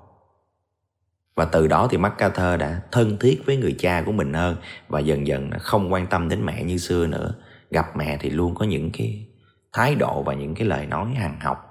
[1.36, 4.56] Và từ đó thì MacArthur đã thân thiết với người cha của mình hơn
[4.88, 7.36] và dần dần không quan tâm đến mẹ như xưa nữa.
[7.72, 9.28] Gặp mẹ thì luôn có những cái
[9.74, 11.68] thái độ và những cái lời nói hàng học.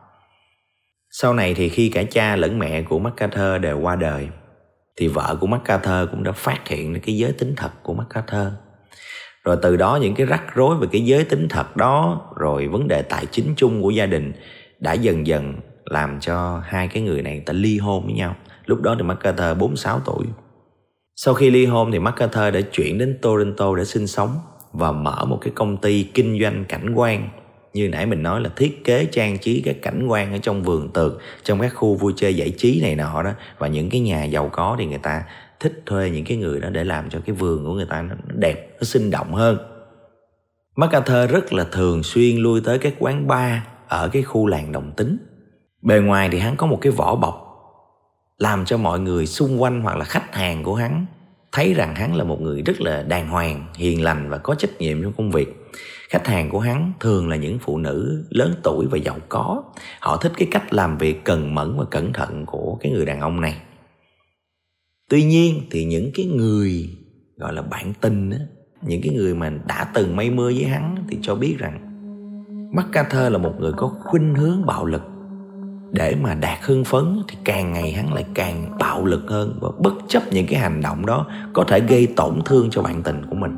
[1.20, 4.28] Sau này thì khi cả cha lẫn mẹ của MacArthur đều qua đời,
[4.96, 8.52] thì vợ của MacArthur cũng đã phát hiện cái giới tính thật của MacArthur.
[9.44, 12.88] Rồi từ đó những cái rắc rối về cái giới tính thật đó, rồi vấn
[12.88, 14.33] đề tài chính chung của gia đình
[14.81, 15.54] đã dần dần
[15.85, 18.37] làm cho hai cái người này ta ly hôn với nhau.
[18.66, 20.26] Lúc đó thì MacArthur 46 tuổi.
[21.16, 24.37] Sau khi ly hôn thì MacArthur đã chuyển đến Toronto để sinh sống
[24.72, 27.28] và mở một cái công ty kinh doanh cảnh quan
[27.74, 30.92] như nãy mình nói là thiết kế, trang trí các cảnh quan ở trong vườn
[30.92, 33.33] tược, trong các khu vui chơi giải trí này nọ đó.
[33.59, 35.24] Và những cái nhà giàu có thì người ta
[35.61, 38.14] thích thuê những cái người đó để làm cho cái vườn của người ta nó
[38.35, 39.59] đẹp, nó sinh động hơn.
[40.76, 44.92] MacArthur rất là thường xuyên lui tới các quán bar ở cái khu làng đồng
[44.96, 45.18] tính.
[45.83, 47.44] Bề ngoài thì hắn có một cái vỏ bọc
[48.38, 51.07] làm cho mọi người xung quanh hoặc là khách hàng của hắn
[51.52, 54.78] thấy rằng hắn là một người rất là đàng hoàng, hiền lành và có trách
[54.78, 55.58] nhiệm trong công việc
[56.09, 59.62] khách hàng của hắn thường là những phụ nữ lớn tuổi và giàu có.
[60.00, 63.20] Họ thích cái cách làm việc cần mẫn và cẩn thận của cái người đàn
[63.20, 63.61] ông này.
[65.11, 66.90] Tuy nhiên thì những cái người,
[67.37, 68.38] gọi là bạn tình á,
[68.83, 71.81] những cái người mà đã từng mây mưa với hắn thì cho biết rằng
[72.74, 75.02] MacArthur là một người có khuynh hướng bạo lực.
[75.92, 79.68] Để mà đạt hưng phấn thì càng ngày hắn lại càng bạo lực hơn và
[79.78, 83.26] bất chấp những cái hành động đó có thể gây tổn thương cho bạn tình
[83.31, 83.57] của mình.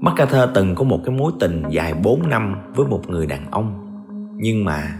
[0.00, 3.86] MacArthur từng có một cái mối tình dài 4 năm với một người đàn ông.
[4.36, 4.98] Nhưng mà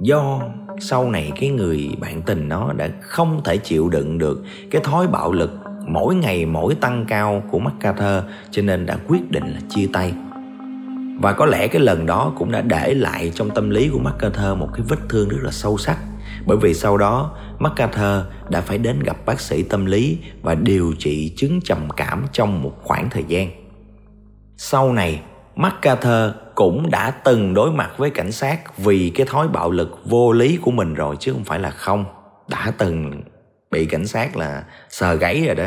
[0.00, 0.40] do
[0.80, 5.06] sau này cái người bạn tình nó đã không thể chịu đựng được cái thói
[5.06, 5.50] bạo lực
[5.86, 10.14] mỗi ngày mỗi tăng cao của MacArthur cho nên đã quyết định là chia tay.
[11.20, 14.58] Và có lẽ cái lần đó cũng đã để lại trong tâm lý của MacArthur
[14.58, 15.98] một cái vết thương rất là sâu sắc.
[16.46, 20.92] Bởi vì sau đó MacArthur đã phải đến gặp bác sĩ tâm lý và điều
[20.98, 23.65] trị chứng trầm cảm trong một khoảng thời gian
[24.56, 25.22] sau này,
[25.56, 30.32] MacArthur cũng đã từng đối mặt với cảnh sát vì cái thói bạo lực vô
[30.32, 32.04] lý của mình rồi, chứ không phải là không.
[32.48, 33.22] Đã từng
[33.70, 35.66] bị cảnh sát là sờ gáy rồi đó.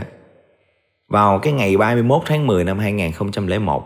[1.07, 3.83] Vào cái ngày 31 tháng 10 năm 2001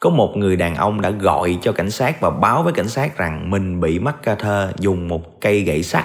[0.00, 3.18] có một người đàn ông đã gọi cho cảnh sát và báo với cảnh sát
[3.18, 6.04] rằng mình bị MacArthur dùng một cây gậy sắt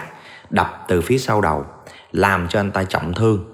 [0.49, 1.65] đập từ phía sau đầu,
[2.11, 3.50] làm cho anh ta trọng thương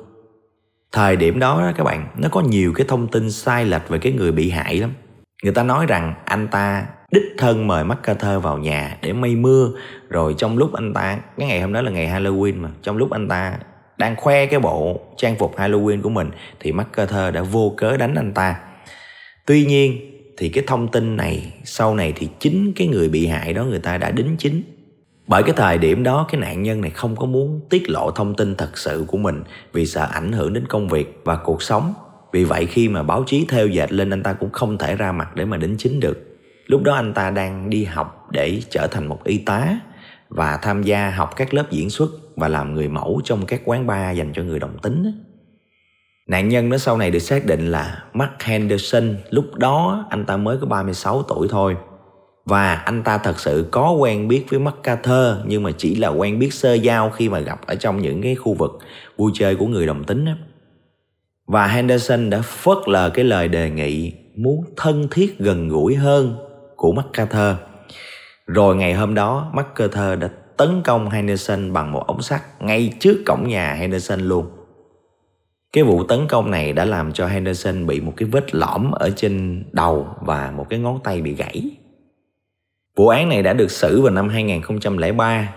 [0.91, 3.99] thời điểm đó, đó các bạn nó có nhiều cái thông tin sai lệch về
[3.99, 4.89] cái người bị hại lắm.
[5.43, 9.71] Người ta nói rằng anh ta đích thân mời MacArthur vào nhà để mây mưa.
[10.09, 13.11] Rồi trong lúc anh ta cái ngày hôm đó là ngày Halloween mà trong lúc
[13.11, 13.57] anh ta
[13.97, 18.15] đang khoe cái bộ trang phục Halloween của mình thì MacArthur đã vô cớ đánh
[18.15, 18.55] anh ta.
[19.45, 23.53] Tuy nhiên thì cái thông tin này sau này thì chính cái người bị hại
[23.53, 24.61] đó người ta đã đính chính
[25.27, 28.35] bởi cái thời điểm đó, cái nạn nhân này không có muốn tiết lộ thông
[28.35, 31.93] tin thật sự của mình vì sợ ảnh hưởng đến công việc và cuộc sống.
[32.31, 35.11] Vì vậy khi mà báo chí theo dệt lên, anh ta cũng không thể ra
[35.11, 36.37] mặt để mà đính chính được.
[36.65, 39.79] Lúc đó anh ta đang đi học để trở thành một y tá
[40.29, 43.87] và tham gia học các lớp diễn xuất và làm người mẫu trong các quán
[43.87, 45.23] bar dành cho người đồng tính
[46.27, 49.15] Nạn nhân đó sau này được xác định là Mark Henderson.
[49.29, 51.75] Lúc đó, anh ta mới có 36 tuổi thôi.
[52.47, 56.39] Và anh ta thật sự có quen biết với MacArthur Nhưng mà chỉ là quen
[56.39, 58.79] biết sơ giao khi mà gặp ở trong những cái khu vực
[59.17, 60.31] vui chơi của người đồng tính đó.
[61.47, 66.37] Và Henderson đã phớt lờ cái lời đề nghị muốn thân thiết gần gũi hơn
[66.75, 67.55] của MacArthur.
[68.47, 73.17] Rồi ngày hôm đó MacArthur đã tấn công Henderson bằng một ống sắt ngay trước
[73.25, 74.45] cổng nhà Henderson luôn.
[75.73, 79.09] Cái vụ tấn công này đã làm cho Henderson bị một cái vết lõm ở
[79.15, 81.71] trên đầu và một cái ngón tay bị gãy.
[82.97, 85.53] Vụ án này đã được xử vào năm 2003.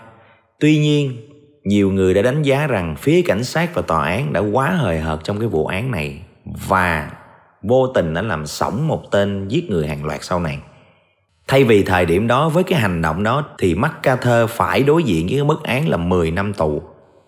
[0.61, 1.17] Tuy nhiên,
[1.65, 5.01] nhiều người đã đánh giá rằng phía cảnh sát và tòa án đã quá hời
[5.01, 6.21] hợt trong cái vụ án này
[6.69, 7.11] và
[7.63, 10.59] vô tình đã làm sống một tên giết người hàng loạt sau này.
[11.49, 15.27] Thay vì thời điểm đó với cái hành động đó thì MacArthur phải đối diện
[15.27, 16.83] với cái mức án là 10 năm tù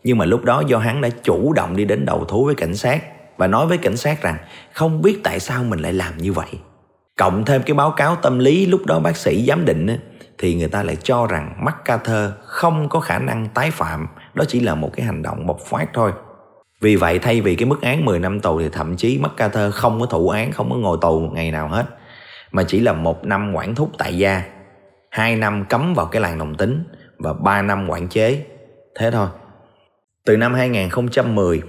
[0.05, 2.75] nhưng mà lúc đó do hắn đã chủ động đi đến đầu thú với cảnh
[2.75, 3.03] sát
[3.37, 4.37] và nói với cảnh sát rằng
[4.73, 6.49] không biết tại sao mình lại làm như vậy.
[7.23, 9.99] Cộng thêm cái báo cáo tâm lý lúc đó bác sĩ giám định
[10.39, 14.61] thì người ta lại cho rằng MacArthur không có khả năng tái phạm, đó chỉ
[14.61, 16.13] là một cái hành động bộc phát thôi.
[16.81, 20.01] Vì vậy thay vì cái mức án 10 năm tù thì thậm chí MacArthur không
[20.01, 21.85] có thụ án, không có ngồi tù một ngày nào hết.
[22.53, 24.43] Mà chỉ là một năm quản thúc tại gia,
[25.11, 26.85] hai năm cấm vào cái làng đồng tính
[27.19, 28.47] và ba năm quản chế.
[28.99, 29.29] Thế thôi.
[30.27, 31.63] Từ năm 2010,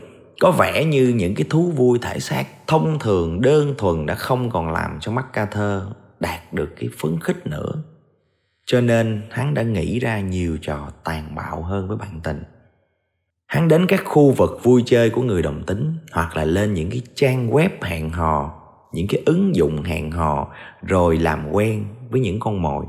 [0.44, 4.50] có vẻ như những cái thú vui thể xác thông thường đơn thuần đã không
[4.50, 7.84] còn làm cho MacArthur đạt được cái phấn khích nữa.
[8.66, 12.44] Cho nên hắn đã nghĩ ra nhiều trò tàn bạo hơn với bạn tình.
[13.48, 16.90] Hắn đến các khu vực vui chơi của người đồng tính hoặc là lên những
[16.90, 18.62] cái trang web hẹn hò,
[18.94, 22.86] những cái ứng dụng hẹn hò rồi làm quen với những con mồi.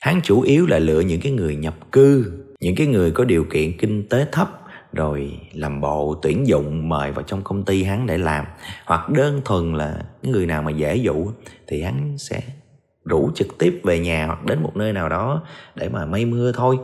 [0.00, 3.44] Hắn chủ yếu là lựa những cái người nhập cư những cái người có điều
[3.44, 4.59] kiện kinh tế thấp
[4.92, 8.44] rồi làm bộ tuyển dụng mời vào trong công ty hắn để làm.
[8.86, 11.26] Hoặc đơn thuần là người nào mà dễ dụ
[11.66, 12.40] thì hắn sẽ
[13.04, 15.42] rủ trực tiếp về nhà hoặc đến một nơi nào đó
[15.74, 16.78] để mà mây mưa thôi.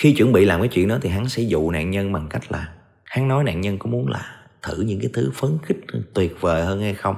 [0.00, 2.52] Khi chuẩn bị làm cái chuyện đó thì hắn sẽ dụ nạn nhân bằng cách
[2.52, 2.68] là
[3.04, 5.76] hắn nói nạn nhân có muốn là thử những cái thứ phấn khích
[6.14, 7.16] tuyệt vời hơn hay không.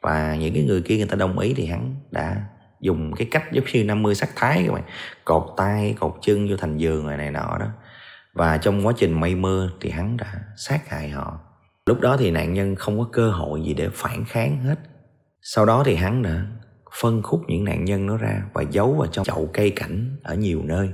[0.00, 2.36] Và những cái người kia người ta đồng ý thì hắn đã
[2.80, 4.82] dùng cái cách giống như 50 sắc thái các bạn.
[5.24, 7.66] Cột tay, cột chân vô thành giường rồi này nọ đó
[8.32, 11.40] và trong quá trình mây mưa thì hắn đã sát hại họ.
[11.86, 14.78] Lúc đó thì nạn nhân không có cơ hội gì để phản kháng hết.
[15.42, 16.46] Sau đó thì hắn đã
[17.00, 20.34] phân khúc những nạn nhân nó ra và giấu vào trong chậu cây cảnh ở
[20.34, 20.90] nhiều nơi.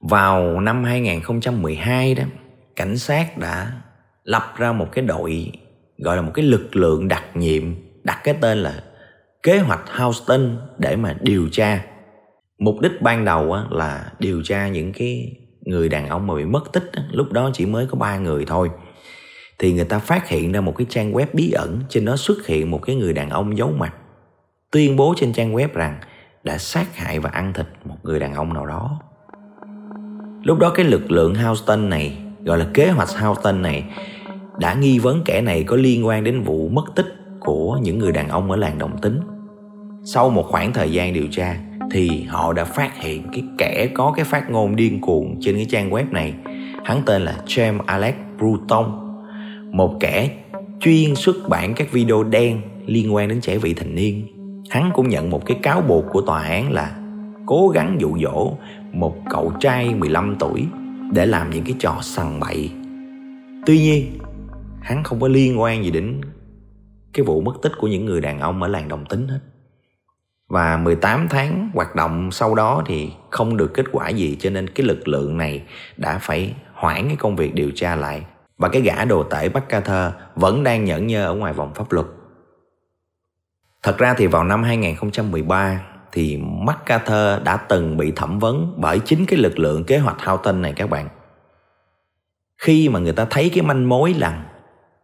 [0.00, 2.24] Vào năm 2012 đó,
[2.76, 3.82] cảnh sát đã
[4.24, 5.52] lập ra một cái đội,
[5.98, 7.62] gọi là một cái lực lượng đặc nhiệm,
[8.04, 8.82] đặt cái tên là
[9.42, 11.84] kế hoạch Houston để mà điều tra.
[12.58, 16.72] Mục đích ban đầu là điều tra những cái người đàn ông mà bị mất
[16.72, 18.70] tích lúc đó chỉ mới có ba người thôi
[19.58, 22.46] thì người ta phát hiện ra một cái trang web bí ẩn, trên đó xuất
[22.46, 23.94] hiện một cái người đàn ông giấu mặt,
[24.70, 25.98] tuyên bố trên trang web rằng
[26.44, 29.00] đã sát hại và ăn thịt một người đàn ông nào đó
[30.46, 33.84] lúc đó cái lực lượng Houston này, gọi là kế hoạch Houston này,
[34.58, 37.06] đã nghi vấn kẻ này có liên quan đến vụ mất tích
[37.40, 39.20] của những người đàn ông ở làng Đồng Tính.
[40.04, 41.56] Sau một khoảng thời gian điều tra
[41.90, 45.66] thì họ đã phát hiện cái kẻ có cái phát ngôn điên cuồng trên cái
[45.68, 46.34] trang web này.
[46.84, 49.16] Hắn tên là James Alex Bruton,
[49.70, 50.30] một kẻ
[50.80, 54.26] chuyên xuất bản các video đen liên quan đến trẻ vị thành niên.
[54.70, 56.96] Hắn cũng nhận một cái cáo buộc của tòa án là
[57.46, 58.52] cố gắng dụ dỗ
[58.92, 60.66] một cậu trai 15 tuổi
[61.12, 62.70] để làm những cái trò sằng bậy.
[63.66, 64.18] Tuy nhiên,
[64.80, 66.20] hắn không có liên quan gì đến
[67.12, 69.38] cái vụ mất tích của những người đàn ông ở làng Đồng Tính hết.
[70.48, 74.70] Và 18 tháng hoạt động sau đó thì không được kết quả gì, cho nên
[74.70, 75.62] cái lực lượng này
[75.96, 78.24] đã phải hoãn cái công việc điều tra lại
[78.58, 82.06] và cái gã đồ tể MacArthur vẫn đang nhẫn nhơ ở ngoài vòng pháp luật.
[83.82, 85.80] Thật ra thì vào năm 2013
[86.12, 90.62] thì MacArthur đã từng bị thẩm vấn bởi chính cái lực lượng kế hoạch Houghton
[90.62, 91.08] này các bạn.
[92.58, 94.44] Khi mà người ta thấy cái manh mối là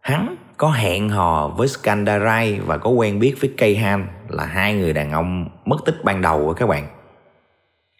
[0.01, 4.93] hắn có hẹn hò với Skandarai và có quen biết với Kayhan là hai người
[4.93, 6.87] đàn ông mất tích ban đầu của các bạn.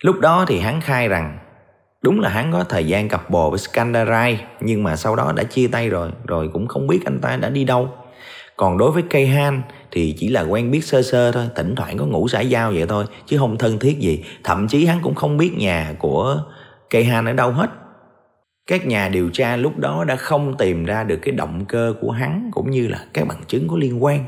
[0.01, 1.37] Lúc đó thì hắn khai rằng
[2.01, 5.43] đúng là hắn có thời gian cặp bồ với Skandarai nhưng mà sau đó đã
[5.43, 7.89] chia tay rồi, rồi cũng không biết anh ta đã đi đâu.
[8.57, 12.05] Còn đối với Kayhan thì chỉ là quen biết sơ sơ thôi, thỉnh thoảng có
[12.05, 14.25] ngủ xã giao vậy thôi chứ không thân thiết gì.
[14.43, 16.43] Thậm chí hắn cũng không biết nhà của
[16.89, 17.69] Kayhan ở đâu hết
[18.67, 22.11] các nhà điều tra lúc đó đã không tìm ra được cái động cơ của
[22.11, 24.25] hắn cũng như là các bằng chứng có liên quan.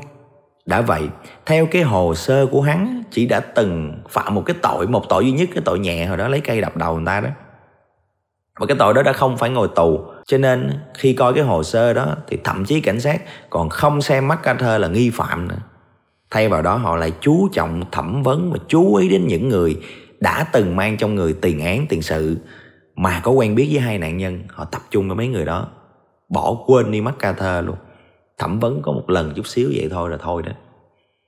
[0.66, 1.02] Đã vậy,
[1.46, 5.24] theo cái hồ sơ của hắn, chỉ đã từng phạm một cái tội, một tội
[5.24, 7.28] duy nhất, cái tội nhẹ hồi đó, lấy cây đập đầu người ta đó.
[8.60, 11.62] Và cái tội đó đã không phải ngồi tù, cho nên khi coi cái hồ
[11.62, 15.48] sơ đó thì thậm chí cảnh sát còn không xem mắt MacArthur là nghi phạm
[15.48, 15.58] nữa.
[16.30, 19.76] Thay vào đó, họ lại chú trọng thẩm vấn và chú ý đến những người
[20.20, 22.36] đã từng mang trong người tiền án, tiền sự
[22.96, 25.68] mà có quen biết với hai nạn nhân, họ tập trung với mấy người đó.
[26.28, 27.76] Bỏ quên đi MacArthur luôn.
[28.38, 30.52] Thẩm vấn có một lần chút xíu vậy thôi là thôi đó.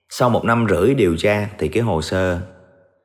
[0.08, 2.40] Sau một năm rưỡi điều tra thì cái hồ sơ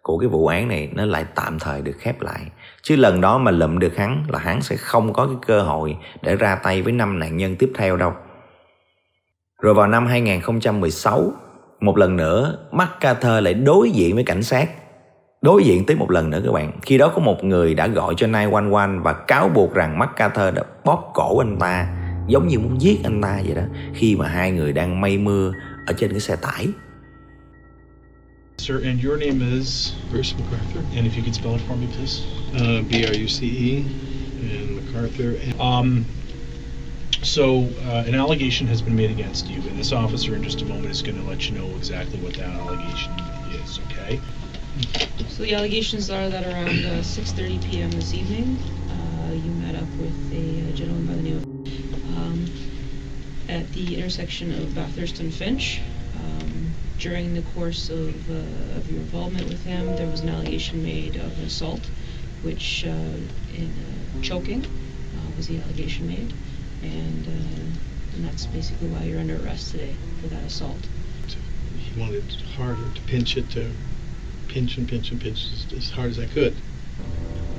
[0.01, 2.41] của cái vụ án này nó lại tạm thời được khép lại.
[2.81, 5.97] Chứ lần đó mà lụm được hắn là hắn sẽ không có cái cơ hội
[6.21, 8.13] để ra tay với năm nạn nhân tiếp theo đâu.
[9.61, 11.31] Rồi vào năm 2016
[11.79, 14.69] một lần nữa MacArthur lại đối diện với cảnh sát
[15.43, 18.13] đối diện tiếp một lần nữa các bạn khi đó có một người đã gọi
[18.17, 21.87] cho 911 và cáo buộc rằng MacArthur đã bóp cổ anh ta
[22.27, 23.61] giống như muốn giết anh ta vậy đó
[23.93, 25.51] khi mà hai người đang mây mưa
[25.87, 26.67] ở trên cái xe tải
[28.57, 29.93] Sir, and your name is?
[30.11, 30.83] Bruce MacArthur.
[30.95, 32.21] And if you could spell it for me, please.
[32.53, 33.83] Uh, B R U C E
[34.39, 35.35] and MacArthur.
[35.43, 36.05] And Um,
[37.23, 37.43] so,
[37.89, 40.91] uh, an allegation has been made against you, and this officer in just a moment
[40.91, 43.11] is going to let you know exactly what that allegation
[43.63, 44.19] is, okay?
[45.29, 47.91] So the allegations are that around uh, 6:30 p.m.
[47.91, 48.57] this evening,
[48.89, 51.43] uh, you met up with a, uh gentleman by the name of
[52.17, 52.45] um,
[53.49, 55.79] at the intersection of Bathurst and Finch.
[56.15, 60.83] Um, during the course of, uh, of your involvement with him, there was an allegation
[60.83, 61.81] made of assault,
[62.41, 66.33] which uh, in uh, choking uh, was the allegation made,
[66.81, 70.79] and uh, and that's basically why you're under arrest today for that assault.
[71.77, 72.23] he wanted
[72.55, 73.69] harder to pinch it to
[74.53, 76.53] pinch and pinch and pinch as, as hard as I could.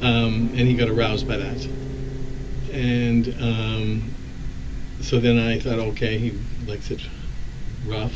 [0.01, 1.61] Um, and he got aroused by that.
[2.73, 4.15] And um,
[5.01, 6.33] so then I thought, okay, he
[6.67, 7.01] likes it
[7.87, 8.15] rough.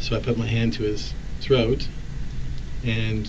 [0.00, 1.86] So I put my hand to his throat
[2.84, 3.28] and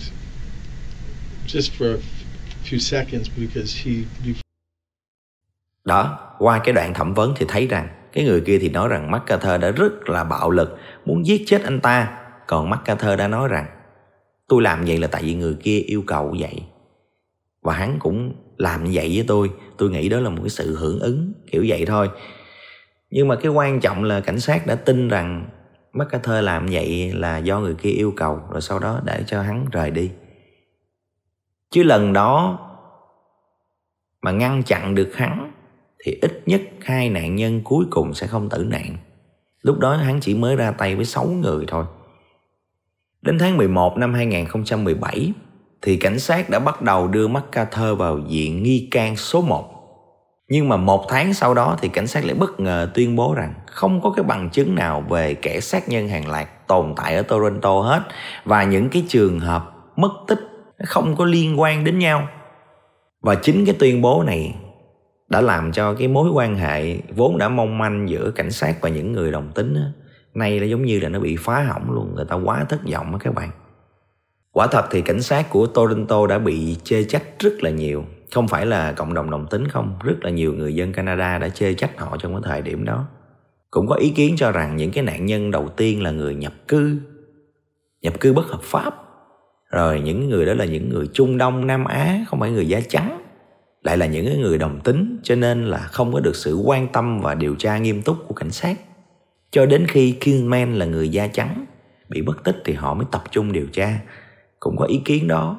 [1.46, 2.24] just for a f-
[2.64, 4.04] few seconds because he
[5.84, 9.10] Đó, qua cái đoạn thẩm vấn thì thấy rằng cái người kia thì nói rằng
[9.10, 12.18] MacArthur đã rất là bạo lực, muốn giết chết anh ta.
[12.46, 13.66] Còn MacArthur đã nói rằng
[14.48, 16.62] tôi làm vậy là tại vì người kia yêu cầu vậy.
[17.62, 19.50] Và hắn cũng làm như vậy với tôi.
[19.76, 22.10] Tôi nghĩ đó là một cái sự hưởng ứng, kiểu vậy thôi.
[23.10, 25.48] Nhưng mà cái quan trọng là cảnh sát đã tin rằng
[25.92, 29.66] MacArthur làm vậy là do người kia yêu cầu, rồi sau đó để cho hắn
[29.72, 30.10] rời đi.
[31.70, 32.58] Chứ lần đó
[34.22, 35.52] mà ngăn chặn được hắn
[36.04, 38.96] thì ít nhất hai nạn nhân cuối cùng sẽ không tử nạn.
[39.62, 41.84] Lúc đó hắn chỉ mới ra tay với sáu người thôi.
[43.24, 45.32] Đến tháng 11 năm 2017
[45.82, 49.70] thì cảnh sát đã bắt đầu đưa MacArthur vào diện nghi can số 1.
[50.48, 53.54] Nhưng mà một tháng sau đó thì cảnh sát lại bất ngờ tuyên bố rằng
[53.66, 57.22] không có cái bằng chứng nào về kẻ sát nhân hàng loạt tồn tại ở
[57.22, 58.02] Toronto hết
[58.44, 60.40] và những cái trường hợp mất tích
[60.84, 62.28] không có liên quan đến nhau.
[63.22, 64.54] Và chính cái tuyên bố này
[65.28, 68.88] đã làm cho cái mối quan hệ vốn đã mong manh giữa cảnh sát và
[68.88, 69.76] những người đồng tính
[70.34, 73.12] nay là giống như là nó bị phá hỏng luôn, người ta quá thất vọng
[73.12, 73.50] á các bạn.
[74.52, 78.04] Quả thật thì cảnh sát của Toronto đã bị chê trách rất là nhiều.
[78.34, 81.48] Không phải là cộng đồng đồng tính không, rất là nhiều người dân canada đã
[81.48, 83.04] chê trách họ trong cái thời điểm đó.
[83.70, 86.52] Cũng có ý kiến cho rằng những cái nạn nhân đầu tiên là người nhập
[86.68, 86.96] cư.
[88.02, 88.94] Nhập cư bất hợp pháp.
[89.70, 92.80] Rồi những người đó là những người trung đông, nam á, không phải người da
[92.88, 93.22] trắng.
[93.82, 97.20] Lại là những người đồng tính, cho nên là không có được sự quan tâm
[97.20, 98.76] và điều tra nghiêm túc của cảnh sát
[99.54, 101.64] cho đến khi Kingman là người da trắng
[102.08, 104.00] bị mất tích thì họ mới tập trung điều tra
[104.60, 105.58] cũng có ý kiến đó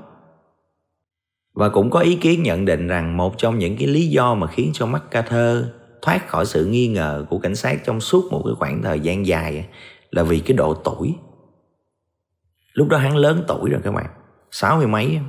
[1.53, 4.47] và cũng có ý kiến nhận định rằng một trong những cái lý do mà
[4.47, 5.65] khiến cho MacArthur
[6.01, 9.25] thoát khỏi sự nghi ngờ của cảnh sát trong suốt một cái khoảng thời gian
[9.25, 9.67] dài
[10.11, 11.15] là vì cái độ tuổi.
[12.73, 14.05] Lúc đó hắn lớn tuổi rồi các bạn,
[14.51, 15.19] sáu mươi mấy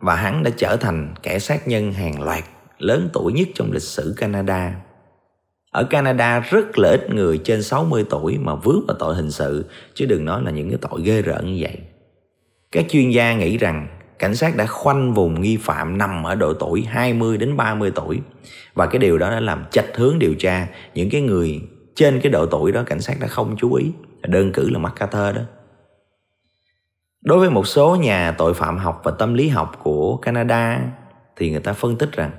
[0.00, 2.44] và hắn đã trở thành kẻ sát nhân hàng loạt
[2.78, 4.74] lớn tuổi nhất trong lịch sử Canada.
[5.72, 9.64] Ở Canada rất là ít người trên 60 tuổi mà vướng vào tội hình sự,
[9.94, 11.78] chứ đừng nói là những cái tội ghê rợn như vậy.
[12.72, 13.86] Các chuyên gia nghĩ rằng
[14.18, 18.20] cảnh sát đã khoanh vùng nghi phạm nằm ở độ tuổi 20 đến 30 tuổi,
[18.74, 21.60] và cái điều đó đã làm chạch hướng điều tra những cái người
[21.94, 23.92] trên cái độ tuổi đó cảnh sát đã không chú ý
[24.22, 25.42] đơn cử là MacArthur đó
[27.22, 30.80] đối với một số nhà tội phạm học và tâm lý học của Canada
[31.36, 32.30] thì người ta phân tích rằng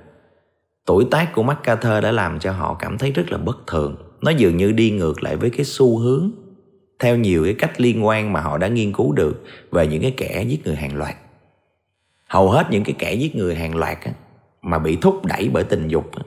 [0.86, 3.96] tuổi tác của MacArthur đã làm cho họ cảm thấy rất là bất thường.
[4.22, 6.32] Nó dường như đi ngược lại với cái xu hướng
[7.00, 10.14] theo nhiều cái cách liên quan mà họ đã nghiên cứu được về những cái
[10.18, 11.16] kẻ giết người hàng loạt.
[12.28, 14.12] Hầu hết những cái kẻ giết người hàng loạt á,
[14.62, 16.24] mà bị thúc đẩy bởi tình dục á,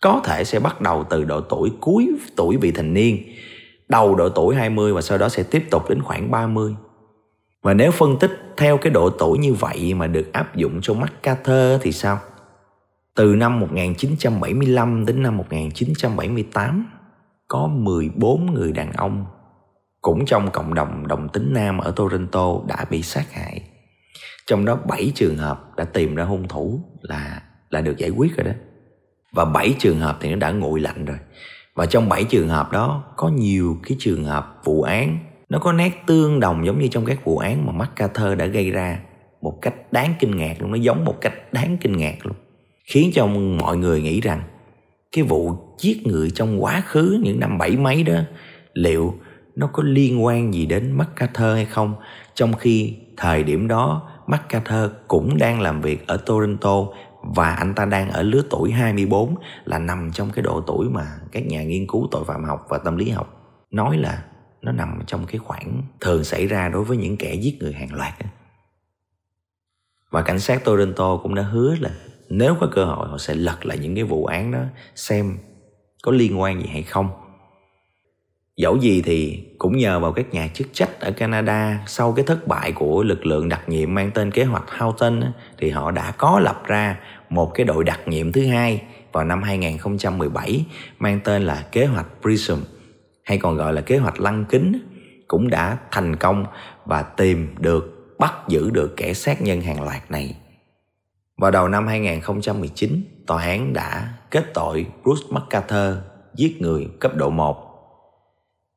[0.00, 3.18] có thể sẽ bắt đầu từ độ tuổi cuối tuổi vị thành niên
[3.88, 6.76] đầu độ tuổi 20 và sau đó sẽ tiếp tục đến khoảng 30
[7.62, 10.94] và nếu phân tích theo cái độ tuổi như vậy mà được áp dụng cho
[10.94, 12.18] MacArthur thì sao?
[13.16, 16.86] Từ năm 1975 đến năm 1978
[17.48, 19.26] có 14 người đàn ông
[20.00, 23.62] cũng trong cộng đồng đồng tính nam ở Toronto đã bị sát hại.
[24.46, 28.36] Trong đó 7 trường hợp đã tìm ra hung thủ là là được giải quyết
[28.36, 28.52] rồi đó.
[29.32, 31.18] Và 7 trường hợp thì nó đã nguội lạnh rồi.
[31.74, 35.72] Và trong 7 trường hợp đó, có nhiều cái trường hợp vụ án, nó có
[35.72, 39.00] nét tương đồng giống như trong các vụ án mà MacArthur đã gây ra
[39.40, 42.36] một cách đáng kinh ngạc luôn, nó giống một cách đáng kinh ngạc luôn
[42.84, 44.42] khiến cho mọi người nghĩ rằng
[45.12, 48.20] cái vụ giết người trong quá khứ những năm bảy mấy đó,
[48.74, 49.14] liệu
[49.54, 51.94] nó có liên quan gì đến MacArthur hay không
[52.34, 56.86] trong khi thời điểm đó, MacArthur cũng đang làm việc ở Toronto
[57.22, 61.06] và anh ta đang ở lứa tuổi 24 là nằm trong cái độ tuổi mà
[61.32, 64.24] các nhà nghiên cứu tội phạm học và tâm lý học nói là
[64.62, 67.94] nó nằm trong cái khoảng thường xảy ra đối với những kẻ giết người hàng
[67.94, 68.14] loạt.
[70.10, 71.90] Và cảnh sát Toronto cũng đã hứa là
[72.38, 74.62] nếu có cơ hội, họ sẽ lật lại những cái vụ án đó
[74.94, 75.38] xem
[76.02, 77.10] có liên quan gì hay không
[78.56, 82.48] Dẫu gì thì cũng nhờ vào các nhà chức trách ở Canada sau cái thất
[82.48, 85.22] bại của lực lượng đặc nhiệm mang tên kế hoạch Houghton
[85.58, 88.82] thì họ đã có lập ra một cái đội đặc nhiệm thứ hai
[89.12, 90.64] vào năm 2017
[90.98, 92.56] mang tên là kế hoạch Prism,
[93.24, 94.78] hay còn gọi là kế hoạch lăng kính
[95.28, 96.46] cũng đã thành công
[96.84, 100.36] và tìm được, bắt giữ được kẻ sát nhân hàng loạt này.
[101.44, 105.96] Vào đầu năm 2019, tòa án đã kết tội Bruce MacArthur
[106.34, 107.56] giết người cấp độ 1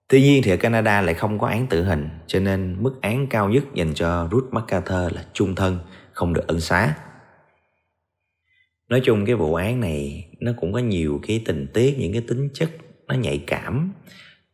[0.08, 3.28] Tuy nhiên thì ở Canada lại không có án tử hình cho nên mức án
[3.28, 5.80] cao nhất dành cho Bruce MacArthur là chung thân,
[6.12, 6.96] không được ân xá.
[8.90, 12.22] Nói chung cái vụ án này nó cũng có nhiều cái tình tiết, những cái
[12.28, 12.70] tính chất
[13.08, 13.94] nó nhạy cảm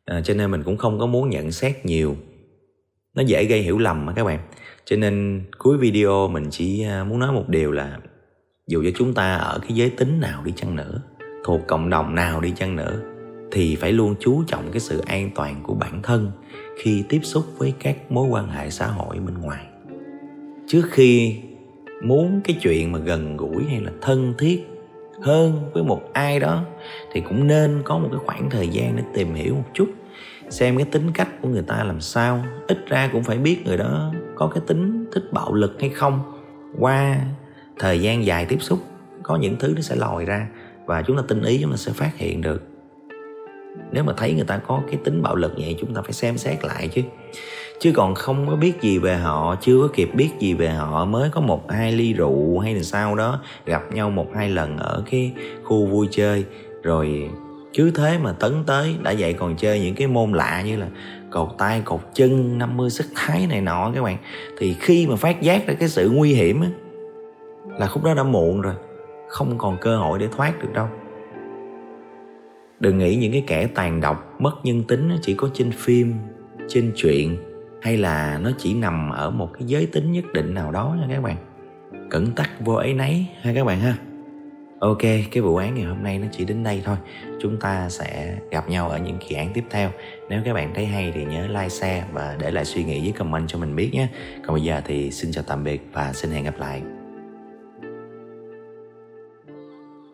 [0.06, 2.16] à, cho nên mình cũng không có muốn nhận xét nhiều.
[3.16, 4.40] Nó dễ gây hiểu lầm mà các bạn.
[4.86, 7.98] Cho nên cuối video mình chỉ à, muốn nói một điều là
[8.68, 11.02] dù cho chúng ta ở cái giới tính nào đi chăng nữa,
[11.46, 13.02] thuộc cộng đồng nào đi chăng nữa
[13.52, 16.32] thì phải luôn chú trọng cái sự an toàn của bản thân
[16.78, 19.66] khi tiếp xúc với các mối quan hệ xã hội bên ngoài.
[20.68, 21.40] Trước khi
[22.04, 24.68] muốn cái chuyện mà gần gũi hay là thân thiết
[25.22, 26.66] hơn với một ai đó
[27.12, 29.90] thì cũng nên có một cái khoảng thời gian để tìm hiểu một chút
[30.50, 32.46] xem cái tính cách của người ta làm sao.
[32.68, 36.40] Ít ra cũng phải biết người đó có cái tính thích bạo lực hay không.
[36.80, 37.18] Qua
[37.80, 38.80] thời gian dài tiếp xúc,
[39.24, 40.48] có những thứ nó sẽ lòi ra
[40.86, 42.64] và chúng ta tinh ý chúng ta sẽ phát hiện được.
[43.92, 46.38] Nếu mà thấy người ta có cái tính bạo lực vậy, chúng ta phải xem
[46.38, 47.02] xét lại chứ.
[47.80, 51.06] Chứ còn không có biết gì về họ, chưa có kịp biết gì về họ,
[51.06, 54.78] mới có một hai ly rượu hay là sao đó, gặp nhau một hai lần
[54.78, 56.46] ở cái khu vui chơi.
[56.84, 57.30] Rồi
[57.74, 60.88] cứ thế mà tấn tới, đã vậy còn chơi những cái môn lạ như là
[61.34, 64.18] cột tay cột chân 50 sức thái này nọ các bạn.
[64.58, 66.68] Thì khi mà phát giác ra cái sự nguy hiểm á,
[67.80, 68.74] là khúc đó đã muộn rồi.
[69.28, 70.88] Không còn cơ hội để thoát được đâu.
[72.80, 76.14] Đừng nghĩ những cái kẻ tàn độc, mất nhân tính chỉ có trên phim,
[76.68, 77.38] trên chuyện
[77.82, 81.08] hay là nó chỉ nằm ở một cái giới tính nhất định nào đó nha
[81.10, 81.36] các bạn.
[82.10, 83.98] Cẩn tắc vô ấy nấy ha các bạn ha
[84.84, 86.98] ok, cái vụ án ngày hôm nay nó chỉ đến đây thôi.
[87.42, 89.92] Chúng ta sẽ gặp nhau ở những kỳ án tiếp theo.
[90.30, 93.12] Nếu các bạn thấy hay thì nhớ like, share và để lại suy nghĩ với
[93.12, 94.08] comment cho mình biết nhé.
[94.46, 96.82] Còn bây giờ thì xin chào tạm biệt và xin hẹn gặp lại.